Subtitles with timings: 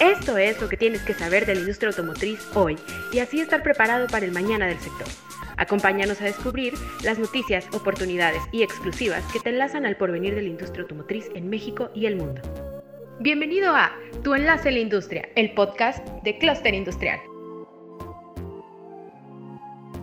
[0.00, 2.76] Esto es lo que tienes que saber de la industria automotriz hoy
[3.12, 5.06] y así estar preparado para el mañana del sector.
[5.56, 10.48] Acompáñanos a descubrir las noticias, oportunidades y exclusivas que te enlazan al porvenir de la
[10.48, 12.42] industria automotriz en México y el mundo.
[13.20, 13.90] Bienvenido a
[14.22, 17.18] Tu Enlace en la Industria, el podcast de Cluster Industrial.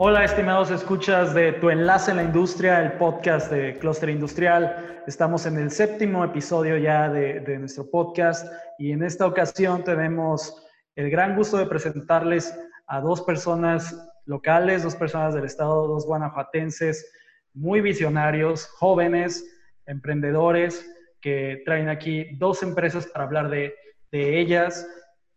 [0.05, 5.01] Hola, estimados escuchas de Tu Enlace en la Industria, el podcast de Cluster Industrial.
[5.07, 8.45] Estamos en el séptimo episodio ya de, nuestro podcast
[8.77, 10.61] y en esta ocasión tenemos
[10.97, 12.53] el gran gusto de presentarles
[12.87, 17.09] a dos personas locales, dos personas del estado, dos guanajuatenses,
[17.53, 20.85] muy visionarios, jóvenes, emprendedores,
[21.21, 23.73] que traen aquí dos empresas para hablar de
[24.11, 24.85] ellas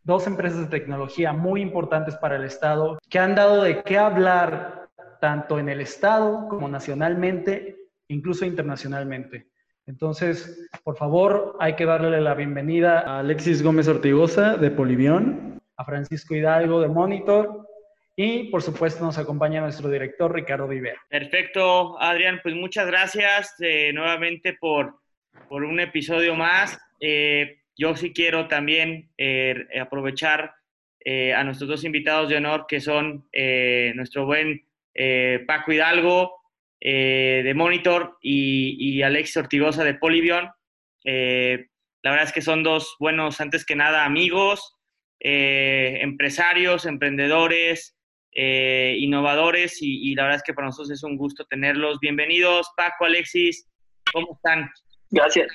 [0.06, 4.88] dos empresas de tecnología muy importantes para el Estado que han dado de qué hablar
[5.20, 9.48] tanto en el Estado como nacionalmente, incluso internacionalmente.
[9.84, 15.84] Entonces, por favor, hay que darle la bienvenida a Alexis Gómez Ortigosa de Polivión, a
[15.84, 17.66] Francisco Hidalgo de Monitor
[18.14, 21.00] y, por supuesto, nos acompaña nuestro director Ricardo Vivera.
[21.08, 25.00] Perfecto, Adrián, pues muchas gracias eh, nuevamente por,
[25.48, 26.78] por un episodio más.
[27.00, 30.54] Eh, yo sí quiero también eh, aprovechar
[31.04, 34.62] eh, a nuestros dos invitados de honor, que son eh, nuestro buen
[35.46, 36.40] Paco Hidalgo
[36.80, 40.48] de Monitor y, y Alex Ortigosa de Polybion.
[41.04, 44.74] la verdad es que son dos buenos, antes que nada, amigos,
[45.20, 47.94] empresarios, emprendedores,
[48.32, 52.00] innovadores, y, y la verdad es que para nosotros es un gusto tenerlos.
[52.00, 53.68] Bienvenidos, Paco, Alexis,
[54.10, 54.70] ¿cómo están?
[55.10, 55.52] Gracias.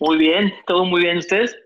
[0.00, 1.18] Muy bien, todo muy bien.
[1.18, 1.56] ¿Ustedes?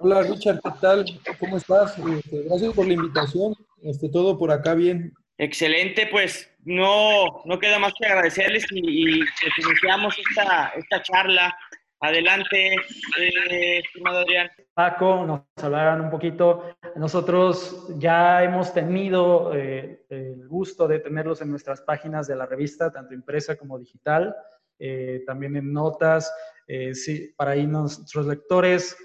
[0.00, 1.04] Hola Richard, ¿qué tal?
[1.38, 1.96] ¿Cómo estás?
[1.98, 3.54] Este, gracias por la invitación.
[3.82, 5.12] Este, todo por acá bien.
[5.38, 9.20] Excelente, pues no, no queda más que agradecerles y, y
[9.62, 11.56] iniciamos esta, esta charla.
[12.00, 14.48] Adelante, eh, estimado Adrián.
[14.74, 16.76] Paco, nos hablarán un poquito.
[16.94, 22.92] Nosotros ya hemos tenido eh, el gusto de tenerlos en nuestras páginas de la revista,
[22.92, 24.36] tanto impresa como digital,
[24.78, 26.32] eh, también en notas,
[26.68, 28.96] eh, sí, para nuestros lectores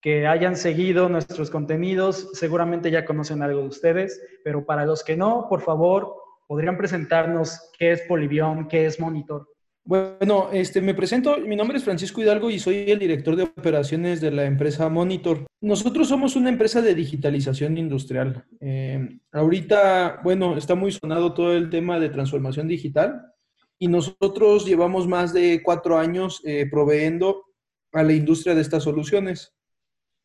[0.00, 5.16] que hayan seguido nuestros contenidos, seguramente ya conocen algo de ustedes, pero para los que
[5.16, 6.14] no, por favor,
[6.46, 9.48] podrían presentarnos qué es Polivión, qué es Monitor.
[9.84, 14.20] Bueno, este, me presento, mi nombre es Francisco Hidalgo y soy el director de operaciones
[14.20, 15.46] de la empresa Monitor.
[15.60, 18.44] Nosotros somos una empresa de digitalización industrial.
[18.60, 23.32] Eh, ahorita, bueno, está muy sonado todo el tema de transformación digital
[23.78, 27.44] y nosotros llevamos más de cuatro años eh, proveyendo
[27.92, 29.54] a la industria de estas soluciones.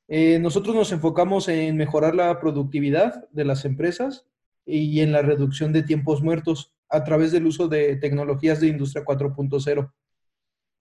[0.07, 4.25] Eh, nosotros nos enfocamos en mejorar la productividad de las empresas
[4.65, 9.05] y en la reducción de tiempos muertos a través del uso de tecnologías de industria
[9.05, 9.91] 4.0.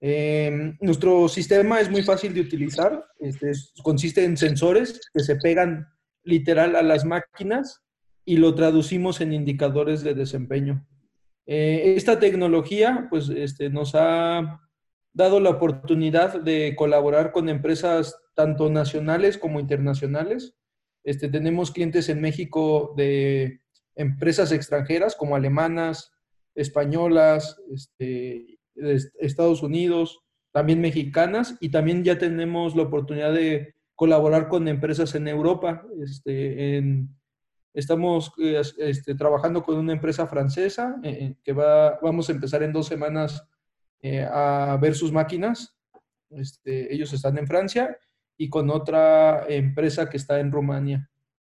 [0.01, 3.51] Eh, nuestro sistema es muy fácil de utilizar, este,
[3.83, 5.87] consiste en sensores que se pegan
[6.23, 7.81] literal a las máquinas
[8.25, 10.85] y lo traducimos en indicadores de desempeño.
[11.45, 14.61] Eh, esta tecnología pues, este, nos ha
[15.13, 20.55] dado la oportunidad de colaborar con empresas tanto nacionales como internacionales.
[21.03, 23.61] Este, tenemos clientes en México de
[23.95, 26.11] empresas extranjeras como alemanas,
[26.55, 28.59] españolas, este,
[29.19, 30.21] Estados Unidos,
[30.51, 36.77] también mexicanas, y también ya tenemos la oportunidad de colaborar con empresas en Europa, este,
[36.77, 37.15] en
[37.73, 42.63] Estamos eh, este, trabajando con una empresa francesa eh, eh, que va, vamos a empezar
[42.63, 43.47] en dos semanas
[44.03, 45.77] a ver sus máquinas.
[46.31, 47.95] Este, ellos están en Francia
[48.35, 51.07] y con otra empresa que está en Rumania.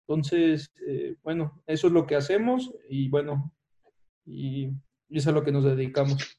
[0.06, 0.72] Entonces,
[1.22, 3.54] bueno, eso es lo que hacemos y bueno,
[4.24, 4.68] y,
[5.10, 6.38] y eso es a lo que nos dedicamos.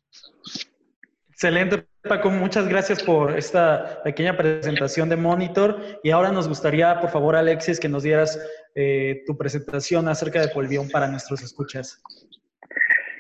[1.29, 2.29] Excelente, Paco.
[2.29, 5.99] Muchas gracias por esta pequeña presentación de Monitor.
[6.03, 8.37] Y ahora nos gustaría, por favor, Alexis, que nos dieras
[8.75, 12.01] eh, tu presentación acerca de Polivión para nuestros escuchas.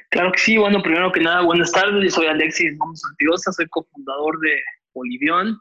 [0.09, 0.57] Claro que sí.
[0.57, 2.13] Bueno, primero que nada, buenas tardes.
[2.13, 4.59] Soy Alexis Gómez Antiosa, soy cofundador de
[4.93, 5.59] Polivión.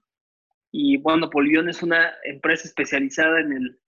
[0.72, 3.78] Y bueno, Polivión es una empresa especializada en el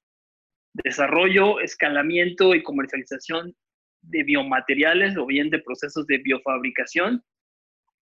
[0.85, 3.55] desarrollo, escalamiento y comercialización
[4.03, 7.23] de biomateriales o bien de procesos de biofabricación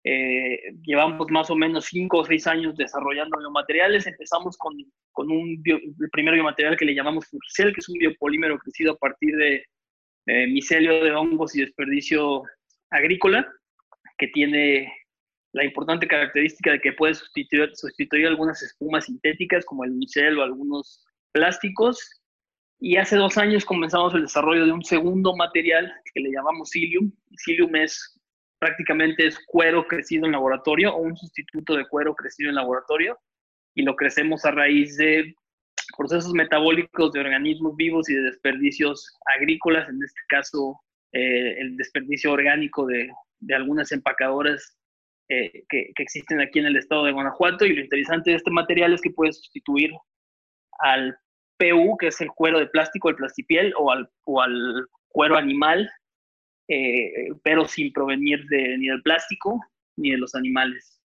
[0.05, 4.07] eh, llevamos más o menos cinco o seis años desarrollando biomateriales.
[4.07, 4.75] Empezamos con,
[5.13, 8.99] con un el primer biomaterial que le llamamos Fugicel, que es un biopolímero crecido a
[8.99, 9.65] partir de
[10.49, 12.43] micelio de hongos y desperdicio
[12.91, 13.47] agrícola,
[14.19, 14.91] que tiene
[15.55, 20.43] la importante característica de que puede sustituir, sustituir algunas espumas sintéticas como el micel o
[20.43, 22.23] algunos plásticos.
[22.81, 27.13] Y hace dos años comenzamos el desarrollo de un segundo material que le llamamos Cilium.
[27.39, 28.14] Cilium es
[28.65, 33.19] prácticamente es cuero crecido en laboratorio o un sustituto de cuero crecido en laboratorio.
[33.77, 35.35] y lo crecemos a raíz de
[35.99, 40.81] procesos metabólicos de organismos vivos y de desperdicios agrícolas, en este caso
[41.13, 44.79] eh, el desperdicio orgánico de, de algunas empacadoras
[45.29, 47.67] eh, que, que, existen aquí en el estado de Guanajuato.
[47.67, 49.91] Y lo interesante de este material es que puede sustituir
[50.79, 51.19] al
[51.59, 55.91] PU, que es el cuero de plástico, el plastipiel, o al, o al cuero animal,
[56.69, 59.61] eh, pero sin provenir de, ni del plástico
[59.97, 61.01] ni de los animales.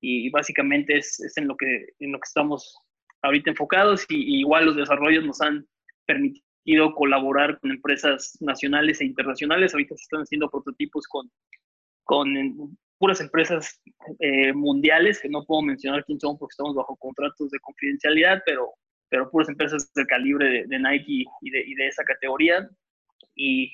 [0.00, 2.76] Y, básicamente es, es, en, lo que, en lo que estamos
[3.22, 5.66] ahorita enfocados y, igual los desarrollos nos han
[6.06, 9.72] permitido colaborar con empresas nacionales e internacionales.
[9.72, 11.30] Ahorita se están haciendo prototipos con,
[12.04, 13.80] con puras empresas
[14.20, 18.70] eh, mundiales, que no puedo mencionar quién son porque estamos bajo contratos de confidencialidad, pero,
[19.08, 22.68] pero puras empresas del calibre de, Nike y de, y de, esa categoría.
[23.34, 23.72] Y,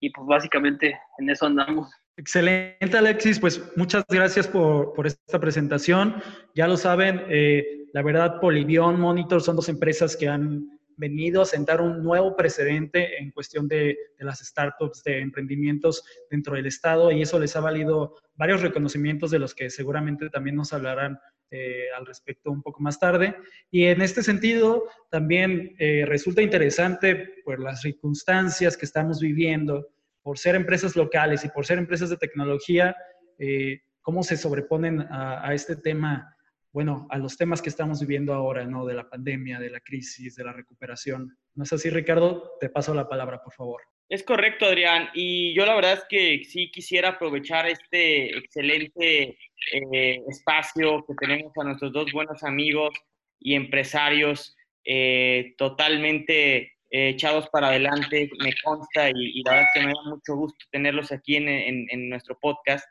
[0.00, 1.92] y pues básicamente en eso andamos.
[2.16, 3.38] Excelente, Alexis.
[3.38, 6.16] Pues muchas gracias por, por esta presentación.
[6.54, 11.46] Ya lo saben, eh, la verdad, Polivion, Monitor son dos empresas que han venido a
[11.46, 17.10] sentar un nuevo precedente en cuestión de, de, las startups, de emprendimientos dentro del Estado
[17.10, 21.18] y eso les ha valido varios reconocimientos de los que seguramente también nos hablarán
[21.50, 23.36] eh, al respecto un poco más tarde.
[23.70, 29.88] Y en este sentido, también eh, resulta interesante por las circunstancias que estamos viviendo,
[30.22, 32.94] por ser empresas locales y por ser empresas de tecnología,
[33.38, 36.36] eh, cómo se sobreponen a, a este tema
[36.72, 38.86] bueno, a los temas que estamos viviendo ahora, ¿no?
[38.86, 41.36] De la pandemia, de la crisis, de la recuperación.
[41.54, 42.52] ¿No es así, Ricardo?
[42.60, 43.82] Te paso la palabra, por favor.
[44.10, 45.08] Es correcto, Adrián.
[45.14, 49.38] Y yo la verdad es que sí quisiera aprovechar este excelente
[49.72, 52.92] eh, espacio que tenemos a nuestros dos buenos amigos
[53.38, 54.54] y empresarios
[54.84, 56.56] eh, totalmente
[56.90, 60.66] eh, echados para adelante, me consta, y, la verdad es que me da mucho gusto
[60.70, 62.84] tenerlos aquí en, en nuestro podcast.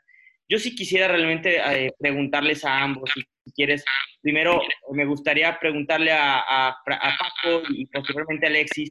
[0.50, 3.22] Yo sí quisiera realmente eh, preguntarles a ambos, si,
[3.54, 3.84] quieres,
[4.20, 4.60] primero
[4.92, 8.90] me gustaría preguntarle a, Paco y posteriormente a Alexis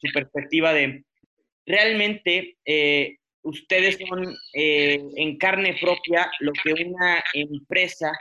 [0.00, 1.02] su perspectiva de,
[1.70, 8.12] realmente eh, ustedes son eh, en carne propia lo que una empresa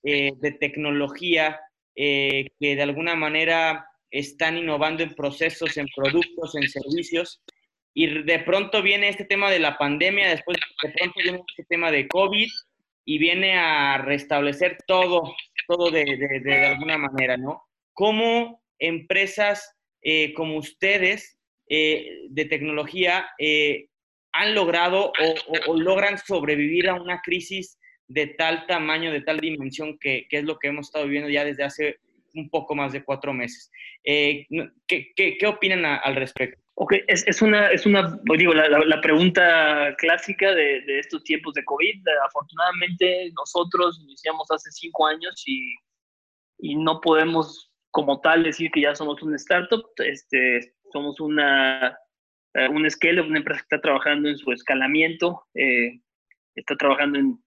[0.00, 1.60] de tecnología
[1.94, 7.42] que de alguna manera están innovando en procesos, en productos, en servicios,
[7.94, 11.90] y de pronto viene este tema de la pandemia, después de pronto viene este tema
[11.90, 12.48] de COVID
[13.04, 15.34] y viene a restablecer todo,
[15.66, 16.04] todo de,
[16.44, 17.64] de, alguna manera, ¿no?
[17.94, 21.37] ¿Cómo empresas eh, como ustedes
[21.68, 23.88] eh, de tecnología eh,
[24.32, 25.12] han logrado
[25.66, 30.44] o, logran sobrevivir a una crisis de tal tamaño, de tal dimensión que, que, es
[30.44, 31.98] lo que hemos estado viviendo ya desde hace
[32.34, 33.70] un poco más de cuatro meses?
[34.04, 34.46] ¿qué,
[34.86, 36.60] qué, qué, opinan al respecto?
[36.80, 41.54] Ok, es, es, una, es una, digo, la, la, pregunta clásica de, de, estos tiempos
[41.54, 42.04] de COVID.
[42.24, 45.74] Afortunadamente, nosotros iniciamos hace cinco años y,
[46.60, 49.84] y, no podemos como tal decir que ya somos un startup.
[49.96, 51.96] Este, somos una,
[52.54, 56.00] eh, un scale, una empresa que está trabajando en su escalamiento, eh,
[56.54, 57.38] está trabajando en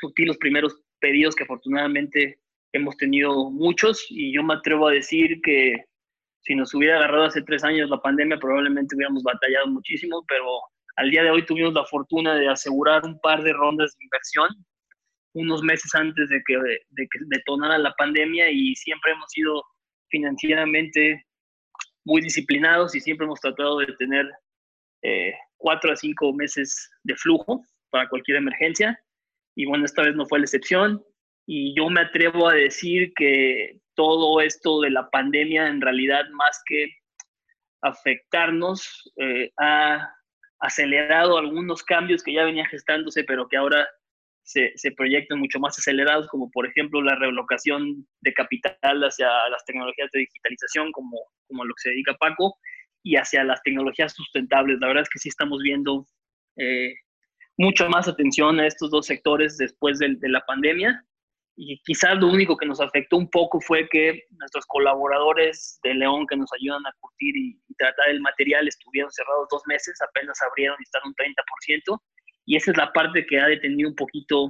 [0.00, 2.38] surtir los primeros pedidos que afortunadamente
[2.72, 4.04] hemos tenido muchos.
[4.10, 5.84] Y yo me atrevo a decir que
[6.40, 10.44] si nos hubiera agarrado hace tres años la pandemia, probablemente hubiéramos batallado muchísimo, pero
[10.96, 14.48] al día de hoy tuvimos la fortuna de asegurar un par de rondas de inversión
[15.34, 19.62] unos meses antes de que, de que detonara la pandemia y siempre hemos sido
[20.08, 21.24] financieramente
[22.04, 24.30] muy disciplinados y siempre hemos tratado de tener
[25.02, 28.98] eh, cuatro a cinco meses de flujo para cualquier emergencia.
[29.56, 31.04] Y bueno, esta vez no fue la excepción.
[31.46, 36.62] Y yo me atrevo a decir que todo esto de la pandemia en realidad más
[36.66, 36.88] que
[37.82, 40.10] afectarnos eh, ha
[40.60, 43.86] acelerado algunos cambios que ya venían gestándose, pero que ahora
[44.44, 50.10] se, proyectan mucho más acelerados, como por ejemplo la relocación de capital hacia las tecnologías
[50.12, 52.56] de digitalización, como, como lo que se dedica Paco,
[53.02, 54.78] y hacia las tecnologías sustentables.
[54.80, 56.06] La verdad es que sí estamos viendo
[56.56, 56.94] eh,
[57.56, 61.04] mucha más atención a estos dos sectores después de, de la pandemia
[61.56, 66.26] y quizás lo único que nos afectó un poco fue que nuestros colaboradores de León
[66.26, 70.76] que nos ayudan a curtir y, tratar el material estuvieron cerrados dos meses, apenas abrieron
[70.78, 72.00] y están un 30%,
[72.46, 74.48] y esa es la parte que ha detenido un poquito,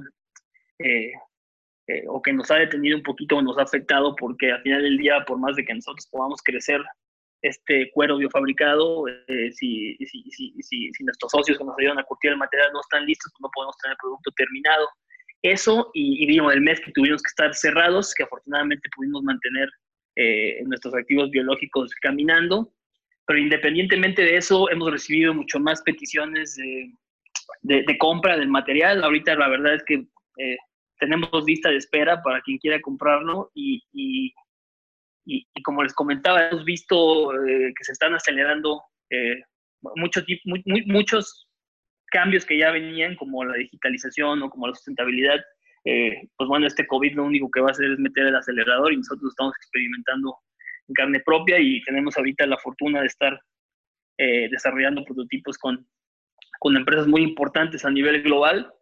[0.79, 1.11] eh,
[1.87, 4.83] eh, o que nos ha detenido un poquito o nos ha afectado, porque al final
[4.83, 6.81] del día, por más de que nosotros podamos crecer
[7.41, 12.31] este cuero biofabricado, eh, si, si, si, si, nuestros socios que nos ayudan a curtir
[12.31, 14.87] el material no están listos, pues no podemos tener el producto terminado.
[15.43, 19.69] Eso y, y el mes que tuvimos que estar cerrados, que afortunadamente pudimos mantener
[20.15, 22.73] eh, nuestros activos biológicos caminando.
[23.27, 26.91] Pero independientemente de eso, hemos recibido mucho más peticiones de,
[27.61, 29.03] de, compra del material.
[29.03, 30.05] Ahorita la verdad es que
[30.37, 30.57] eh,
[30.99, 34.33] tenemos lista de espera para quien quiera comprarlo y, y,
[35.25, 39.41] y, como les comentaba, hemos visto eh, que se están acelerando eh,
[39.95, 40.21] mucho,
[40.85, 41.47] muchos
[42.07, 45.39] cambios que ya venían, como la digitalización o como la sustentabilidad.
[45.83, 48.97] Pues bueno, este COVID lo único que va a hacer es meter el acelerador y
[48.97, 50.35] nosotros estamos experimentando
[50.87, 53.39] en carne propia y tenemos ahorita la fortuna de estar
[54.17, 55.85] desarrollando prototipos con,
[56.65, 58.73] con empresas muy importantes a nivel global.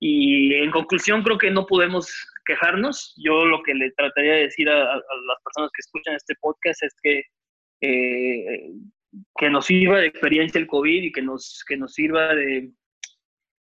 [0.00, 2.12] Y en conclusión, creo que no podemos
[2.44, 3.14] quejarnos.
[3.16, 6.96] Yo lo que le trataría de decir a, las personas que escuchan este podcast es
[7.00, 7.22] que,
[7.80, 8.72] eh,
[9.36, 12.72] que nos sirva de experiencia el COVID y que nos, que nos sirva de,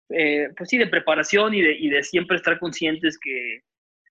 [0.10, 3.62] eh, pues sí, de preparación y de, y de siempre estar conscientes que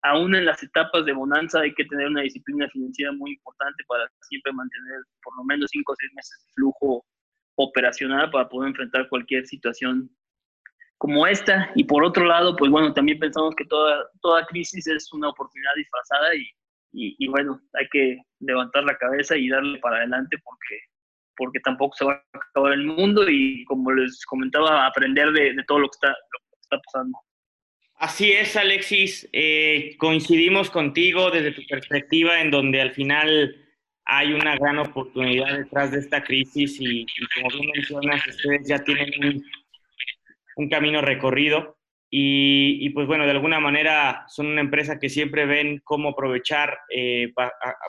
[0.02, 4.08] aún en las etapas de bonanza hay que tener una disciplina financiera muy importante para
[4.20, 7.04] siempre mantener por lo menos cinco o seis meses de flujo
[7.58, 10.10] operacional para poder enfrentar cualquier situación
[10.96, 11.70] como esta.
[11.74, 15.74] Y por otro lado, pues bueno, también pensamos que toda, toda crisis es una oportunidad
[15.76, 16.46] disfrazada y,
[16.92, 20.78] y, bueno, hay que levantar la cabeza y darle para adelante porque,
[21.36, 25.64] porque tampoco se va a acabar el mundo y como les comentaba, aprender de, de
[25.64, 26.16] todo lo que, está,
[26.84, 27.18] pasando.
[27.96, 29.28] Así es, Alexis.
[29.32, 33.67] Eh, coincidimos contigo desde tu perspectiva en donde al final
[34.08, 39.10] hay una gran oportunidad detrás de esta crisis y, como tú mencionas, ustedes ya tienen
[39.22, 39.44] un,
[40.56, 41.78] un camino recorrido
[42.10, 47.32] y, pues bueno, de alguna manera son una empresa que siempre ven cómo aprovechar eh,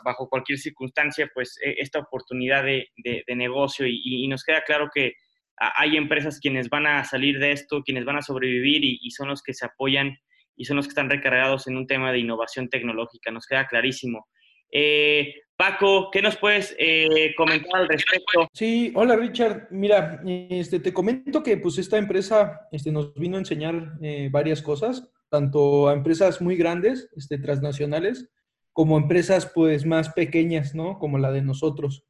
[0.04, 2.90] bajo cualquier circunstancia pues e, esta oportunidad de,
[3.30, 5.14] negocio y, nos queda claro que
[5.56, 9.42] hay empresas quienes van a salir de esto, quienes van a sobrevivir y, son los
[9.42, 10.18] que se apoyan
[10.58, 14.28] y son los que están recargados en un tema de innovación tecnológica, nos queda clarísimo.
[14.70, 18.48] Eh, Paco, ¿qué nos puedes eh, comentar al respecto?
[18.54, 19.68] Sí, hola Richard.
[19.72, 24.62] Mira, este, te comento que pues esta empresa este, nos vino a enseñar eh, varias
[24.62, 28.30] cosas, tanto a empresas muy grandes, este, transnacionales,
[28.72, 30.98] como empresas pues más pequeñas, ¿no?
[30.98, 32.06] Como la de nosotros.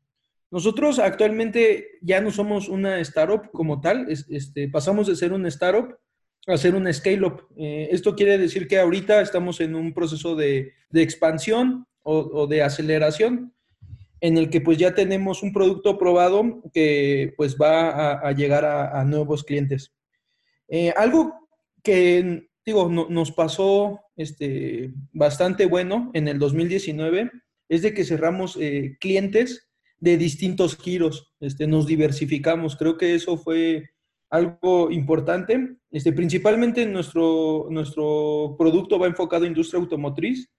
[0.51, 5.97] Nosotros actualmente ya no somos una startup como tal, este, pasamos de ser una startup
[6.45, 7.47] a ser una scale-up.
[7.57, 12.63] Eh, esto quiere decir que ahorita estamos en un proceso de, de expansión o, de
[12.63, 13.53] aceleración
[14.21, 19.03] en el que pues ya tenemos un producto probado que pues va a, llegar a,
[19.05, 19.93] nuevos clientes.
[20.67, 21.33] Eh, algo
[21.83, 27.31] que digo, nos pasó este, bastante bueno en el 2019
[27.69, 32.75] es de que cerramos eh, clientes de distintos giros, este, nos diversificamos.
[32.75, 33.89] Creo que eso fue
[34.29, 35.77] algo importante.
[35.91, 40.49] Este, principalmente nuestro, nuestro producto va enfocado a industria automotriz,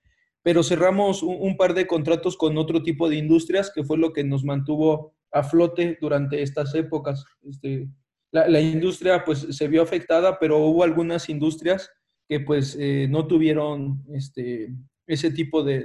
[0.43, 4.25] pero cerramos un, par de contratos con otro tipo de industrias, que fue lo que
[4.25, 7.25] nos mantuvo a flote durante estas épocas.
[7.43, 7.89] Este,
[8.33, 11.91] la, industria pues se vio afectada, pero hubo algunas industrias
[12.29, 14.73] que pues eh, no tuvieron este,
[15.07, 15.85] ese tipo de,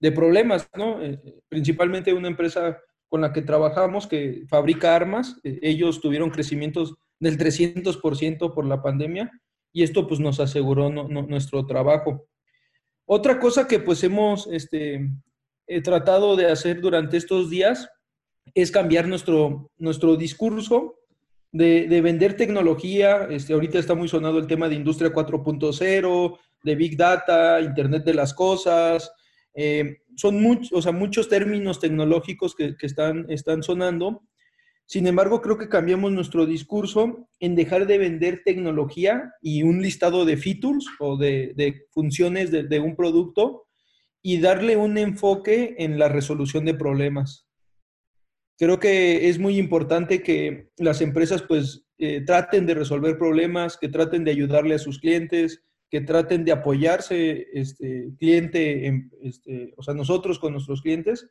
[0.00, 1.02] de, problemas, ¿no?
[1.02, 2.78] Eh, principalmente una empresa
[3.08, 8.82] con la que trabajamos que fabrica armas, eh, ellos tuvieron crecimientos del 300% por la
[8.82, 9.30] pandemia
[9.72, 12.26] y esto pues nos aseguró nuestro trabajo.
[13.10, 15.10] Otra cosa que pues hemos este,
[15.82, 17.88] tratado de hacer durante estos días
[18.52, 20.96] es cambiar nuestro, nuestro discurso
[21.50, 23.26] de, vender tecnología.
[23.30, 28.12] Este, ahorita está muy sonado el tema de industria 4.0, de Big Data, Internet de
[28.12, 29.10] las Cosas.
[29.54, 34.20] Eh, son muchos, o sea, muchos términos tecnológicos que, que, están, están sonando
[34.88, 40.24] sin embargo, creo que cambiamos nuestro discurso en dejar de vender tecnología y un listado
[40.24, 43.66] de features o de, funciones de, un producto
[44.22, 47.46] y darle un enfoque en la resolución de problemas.
[48.56, 53.90] Creo que es muy importante que las empresas pues eh, traten de resolver problemas, que
[53.90, 59.92] traten de ayudarle a sus clientes, que traten de apoyarse este, cliente, este, o sea,
[59.92, 61.28] nosotros con nuestros clientes.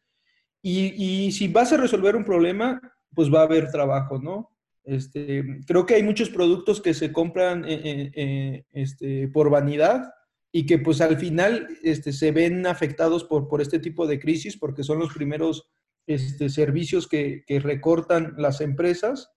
[0.61, 2.79] Y, y si vas a resolver un problema,
[3.13, 4.57] pues va a haber trabajo, ¿no?
[4.87, 10.05] Este, creo que hay muchos productos que se compran eh, eh, eh, este, por vanidad
[10.49, 14.55] y que pues al final este, se ven afectados por, por este tipo de crisis
[14.55, 15.67] porque son los primeros
[16.07, 19.29] este, servicios que, que, recortan las empresas.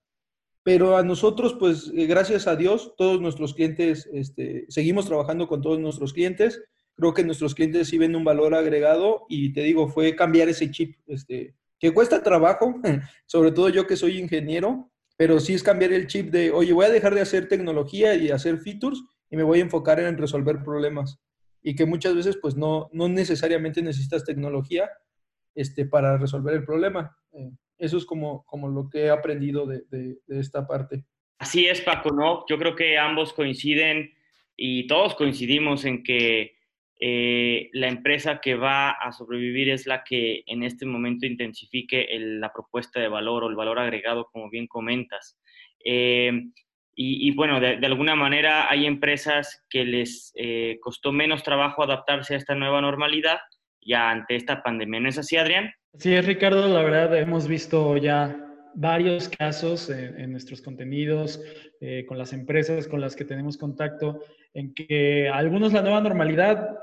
[0.62, 5.81] Pero a nosotros, pues gracias a Dios, todos nuestros clientes, este, seguimos trabajando con todos
[5.81, 6.62] nuestros clientes.
[6.95, 10.71] Creo que nuestros clientes sí ven un valor agregado y te digo, fue cambiar ese
[10.71, 10.97] chip.
[11.09, 12.80] Este, que cuesta trabajo,
[13.26, 16.87] sobre todo yo que soy ingeniero, pero sí es cambiar el chip de, oye, voy
[16.87, 20.62] a dejar de hacer tecnología y hacer features y me voy a enfocar en resolver
[20.62, 21.18] problemas.
[21.62, 24.88] Y que muchas veces pues no, no necesariamente necesitas tecnología
[25.54, 27.16] este, para resolver el problema.
[27.32, 31.04] Eh, eso es como, como lo que he aprendido de, de, esta parte.
[31.38, 32.44] Así es, Paco, ¿no?
[32.49, 34.10] Yo creo que ambos coinciden
[34.56, 36.52] y todos coincidimos en que
[37.02, 42.52] eh, la empresa que va a sobrevivir es la que en este momento intensifique la
[42.52, 45.38] propuesta de valor o el valor agregado, como bien comentas.
[45.83, 46.30] Eh,
[47.02, 52.37] y, bueno, de, alguna manera hay empresas que les eh, costó menos trabajo adaptarse a
[52.37, 53.38] esta nueva normalidad
[53.80, 55.00] ya ante esta pandemia.
[55.00, 55.73] ¿No es así, Adrián?
[55.97, 56.69] Sí, es Ricardo.
[56.69, 58.37] La verdad, hemos visto ya
[58.75, 61.42] varios casos en, nuestros contenidos,
[62.07, 64.21] con las empresas con las que tenemos contacto,
[64.52, 66.76] en que algunos la nueva normalidad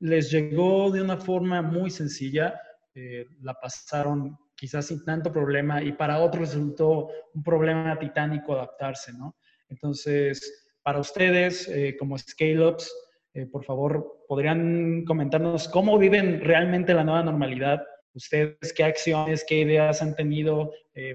[0.00, 2.60] les llegó de una forma muy sencilla,
[2.94, 9.12] eh, la pasaron quizás sin tanto problema y para otros resultó un problema titánico adaptarse,
[9.12, 9.36] ¿no?
[9.68, 12.92] Entonces, para ustedes eh, como scale-ups,
[13.34, 17.82] eh, por favor, podrían comentarnos cómo viven realmente la nueva normalidad,
[18.14, 20.72] ustedes qué acciones, qué ideas han tenido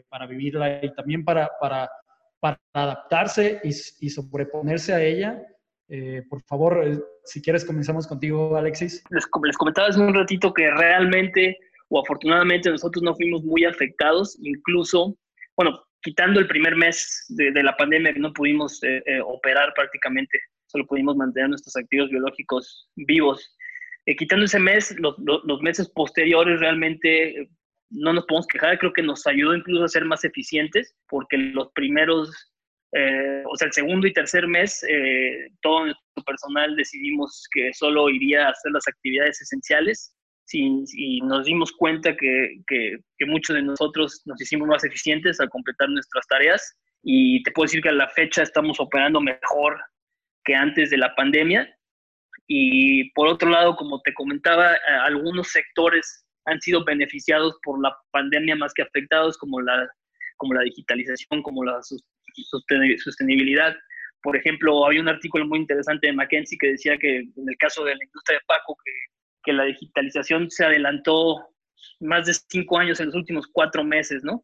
[0.07, 1.51] para vivirla y también para,
[2.73, 3.69] adaptarse y,
[4.05, 5.45] y sobreponerse a ella
[6.29, 9.03] por favor, si quieres, comenzamos contigo, Alexis.
[9.10, 11.58] Les, les comentaba hace un ratito que realmente
[11.94, 15.15] o afortunadamente nosotros no fuimos muy afectados, incluso,
[15.56, 20.88] bueno, quitando el primer mes de, la pandemia que no pudimos eh, operar prácticamente, solo
[20.88, 23.56] pudimos mantener nuestros activos biológicos vivos.
[24.18, 27.48] quitando ese mes, los, los, meses posteriores realmente
[27.92, 31.72] no nos podemos quejar, creo que nos ayudó incluso a ser más eficientes, porque los
[31.74, 32.52] primeros
[32.95, 38.09] eh, o sea, el segundo y tercer mes, eh, todo nuestro personal decidimos que solo
[38.09, 40.15] iría a hacer las actividades esenciales
[40.51, 45.89] y nos dimos cuenta que, que, muchos de nosotros nos hicimos más eficientes al completar
[45.89, 49.81] nuestras tareas y te puedo decir que a la fecha estamos operando mejor
[50.43, 51.67] que antes de la pandemia.
[52.45, 58.55] Y por otro lado, como te comentaba, algunos sectores han sido beneficiados por la pandemia
[58.55, 59.89] más que afectados, como la,
[60.38, 61.79] como la digitalización, como la
[62.43, 63.75] sostenibilidad.
[64.21, 67.83] Por ejemplo, había un artículo muy interesante de McKenzie que decía que en el caso
[67.83, 68.91] de la industria de Paco, que,
[69.43, 71.50] que la digitalización se adelantó
[72.00, 74.43] más de cinco años en los últimos cuatro meses, ¿no?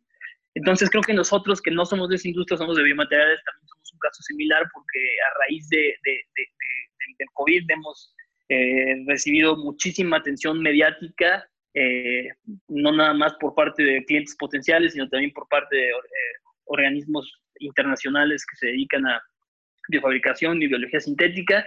[0.56, 3.94] Entonces creo que nosotros que no somos de esa industria, somos de biomateriales, también somos
[3.94, 6.46] un caso similar porque a raíz de, de, de,
[7.18, 8.14] del COVID hemos
[8.50, 12.30] eh, recibido muchísima atención mediática, eh,
[12.68, 15.94] no nada más por parte de clientes potenciales, sino también por parte de eh,
[16.66, 19.22] organismos internacionales que se dedican a
[19.90, 21.66] biofabricación y biología sintética.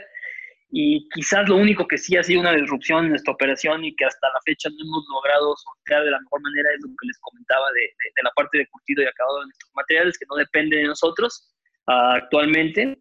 [0.74, 4.06] Y quizás lo único que sí ha sido una disrupción en nuestra operación y que
[4.06, 7.18] hasta la fecha no hemos logrado sortear de la mejor manera es lo que les
[7.18, 10.78] comentaba de, de, la parte de curtido y acabado de nuestros materiales, que no depende
[10.78, 11.54] de nosotros
[11.88, 12.98] uh, actualmente,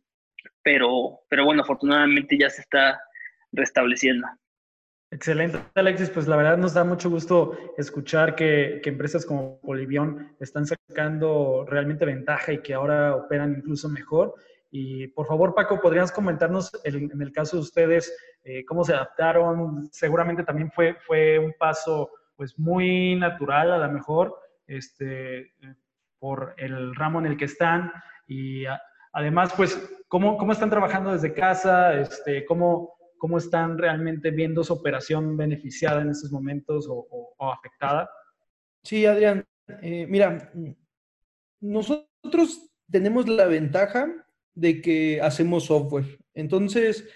[0.63, 2.99] pero, pero bueno, afortunadamente ya se está
[3.53, 4.27] restableciendo.
[5.13, 6.09] Excelente, Alexis.
[6.09, 12.05] Pues la verdad nos da mucho gusto escuchar que, empresas como Polivión están sacando realmente
[12.05, 14.33] ventaja y que ahora operan incluso mejor.
[14.71, 19.89] Y por favor, Paco, ¿podrías comentarnos en el caso de ustedes eh, cómo se adaptaron?
[19.91, 24.33] Seguramente también fue, fue un paso pues muy natural a lo mejor
[24.65, 25.53] este,
[26.19, 27.91] por el ramo en el que están
[28.27, 28.63] y
[29.11, 34.73] además pues cómo, cómo están trabajando desde casa, este, cómo cómo están realmente viendo su
[34.73, 38.09] operación beneficiada en estos momentos o, afectada?
[38.81, 39.45] Sí, Adrián.
[39.83, 40.51] Eh, mira,
[41.59, 44.11] nosotros tenemos la ventaja
[44.55, 46.17] de que hacemos software.
[46.33, 47.07] Entonces,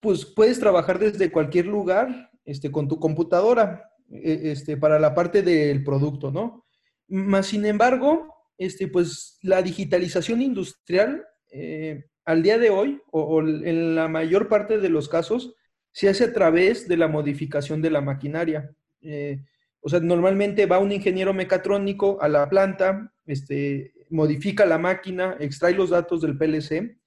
[0.00, 5.42] pues puedes trabajar desde cualquier lugar este, con tu computadora e, este, para la parte
[5.42, 6.66] del producto, ¿no?
[7.06, 13.94] Más sin embargo, este, pues la digitalización industrial eh, al día de hoy, o, en
[13.94, 15.54] la mayor parte de los casos,
[15.92, 18.74] se hace a través de la modificación de la maquinaria.
[19.00, 19.42] Eh,
[19.80, 25.74] o sea, normalmente va un ingeniero mecatrónico a la planta, este, modifica la máquina, extrae
[25.74, 26.98] los datos del PLC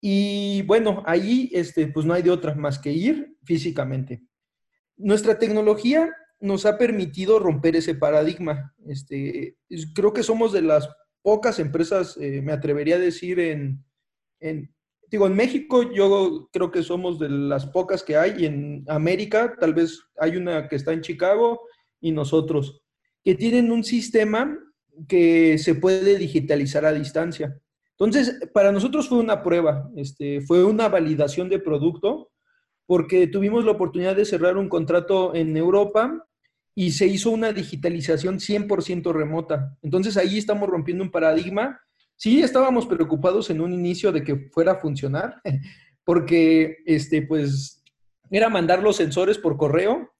[0.00, 4.22] y bueno, ahí este, pues no hay de otra más que ir físicamente.
[4.96, 8.74] Nuestra tecnología nos ha permitido romper ese paradigma.
[8.86, 9.56] Este,
[9.94, 10.88] creo que somos de las
[11.22, 13.84] pocas empresas, eh, me atrevería a decir, en,
[14.40, 14.72] en,
[15.10, 19.54] digo, en México yo creo que somos de las pocas que hay y en América
[19.58, 21.60] tal vez hay una que está en Chicago
[22.00, 22.82] y nosotros,
[23.24, 24.58] que tienen un sistema
[25.06, 27.58] que se puede digitalizar a distancia.
[27.92, 32.30] Entonces, para nosotros fue una prueba, este, fue una validación de producto,
[32.86, 36.26] porque tuvimos la oportunidad de cerrar un contrato en Europa
[36.74, 39.76] y se hizo una digitalización 100% remota.
[39.82, 41.80] Entonces, ahí estamos rompiendo un paradigma
[42.18, 45.40] Sí, estábamos preocupados en un inicio de que fuera a funcionar,
[46.04, 47.84] porque este, pues,
[48.28, 50.10] era mandar los sensores por correo,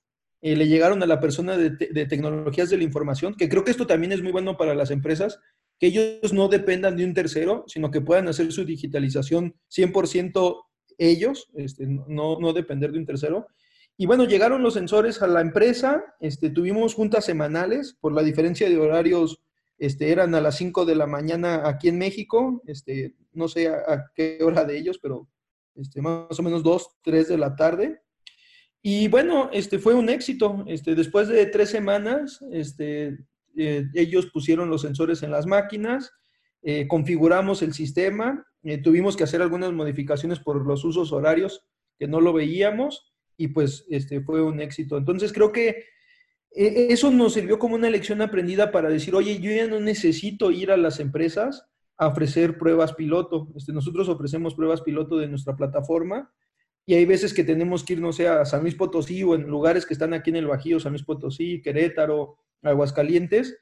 [0.41, 1.71] eh, le llegaron a la persona de,
[2.07, 5.41] tecnologías de la información, que creo que esto también es muy bueno para las empresas,
[5.81, 10.63] que ellos no dependan de un tercero, sino que puedan hacer su digitalización 100%
[10.99, 13.49] ellos, este, no, no depender de un tercero.
[13.97, 18.69] Y bueno, llegaron los sensores a la empresa, este, tuvimos juntas semanales por la diferencia
[18.69, 19.41] de horarios,
[19.79, 24.11] este, eran a las 5 de la mañana aquí en México, este, no sé a,
[24.15, 25.29] qué hora de ellos, pero
[25.77, 28.03] este, más o menos 2, 3 de la tarde.
[28.83, 30.65] Y bueno, este, fue un éxito.
[30.67, 33.19] Este, después de tres semanas, este,
[33.57, 36.13] eh, ellos pusieron los sensores en las máquinas,
[36.63, 41.65] eh, configuramos el sistema, eh, tuvimos que hacer algunas modificaciones por los usos horarios
[41.99, 44.97] que no lo veíamos y pues este, fue un éxito.
[44.97, 45.85] Entonces creo que
[46.67, 50.73] eso nos sirvió como una lección aprendida para decir, oye, yo ya no necesito ir
[50.73, 51.67] a las empresas
[51.97, 53.49] a ofrecer pruebas piloto.
[53.55, 56.33] Este, nosotros ofrecemos pruebas piloto de nuestra plataforma
[56.85, 59.43] y hay veces que tenemos que ir, no sé, a San Luis Potosí o en
[59.43, 63.59] lugares que están aquí en el Bajío, San Luis Potosí, Querétaro, Aguascalientes.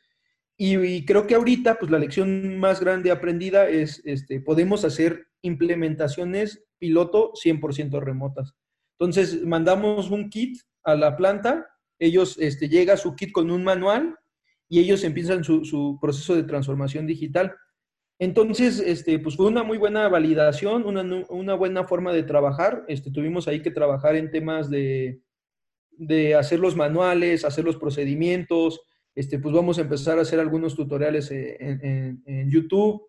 [0.56, 6.64] Y, creo que ahorita, pues la lección más grande aprendida es, este, podemos hacer implementaciones
[6.78, 8.54] piloto 100% remotas.
[8.98, 11.66] Entonces, mandamos un kit a la planta,
[11.98, 14.16] ellos, este, llega su kit con un manual
[14.68, 17.54] y ellos empiezan su, proceso de transformación digital.
[18.18, 22.84] Entonces, este, pues fue una muy buena validación, una, una buena forma de trabajar.
[22.88, 25.20] Este, tuvimos ahí que trabajar en temas de,
[25.90, 28.80] de hacer los manuales, hacer los procedimientos.
[29.14, 33.02] Este, pues vamos a empezar a hacer algunos tutoriales eh, en, YouTube,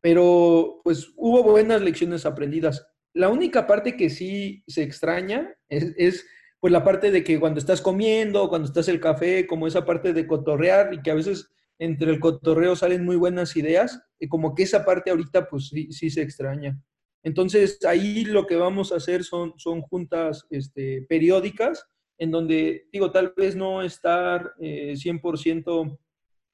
[0.00, 2.86] pero pues hubo buenas lecciones aprendidas.
[3.12, 6.26] La única parte que sí se extraña es
[6.64, 10.14] pues la parte de que cuando estás comiendo, cuando estás el café, como esa parte
[10.14, 14.54] de cotorrear y que a veces entre el cotorreo salen muy buenas ideas, y como
[14.54, 16.82] que esa parte ahorita pues sí, sí se extraña.
[17.22, 21.84] Entonces ahí lo que vamos a hacer son, son juntas este, periódicas,
[22.16, 25.98] en donde digo, tal vez no estar eh, 100%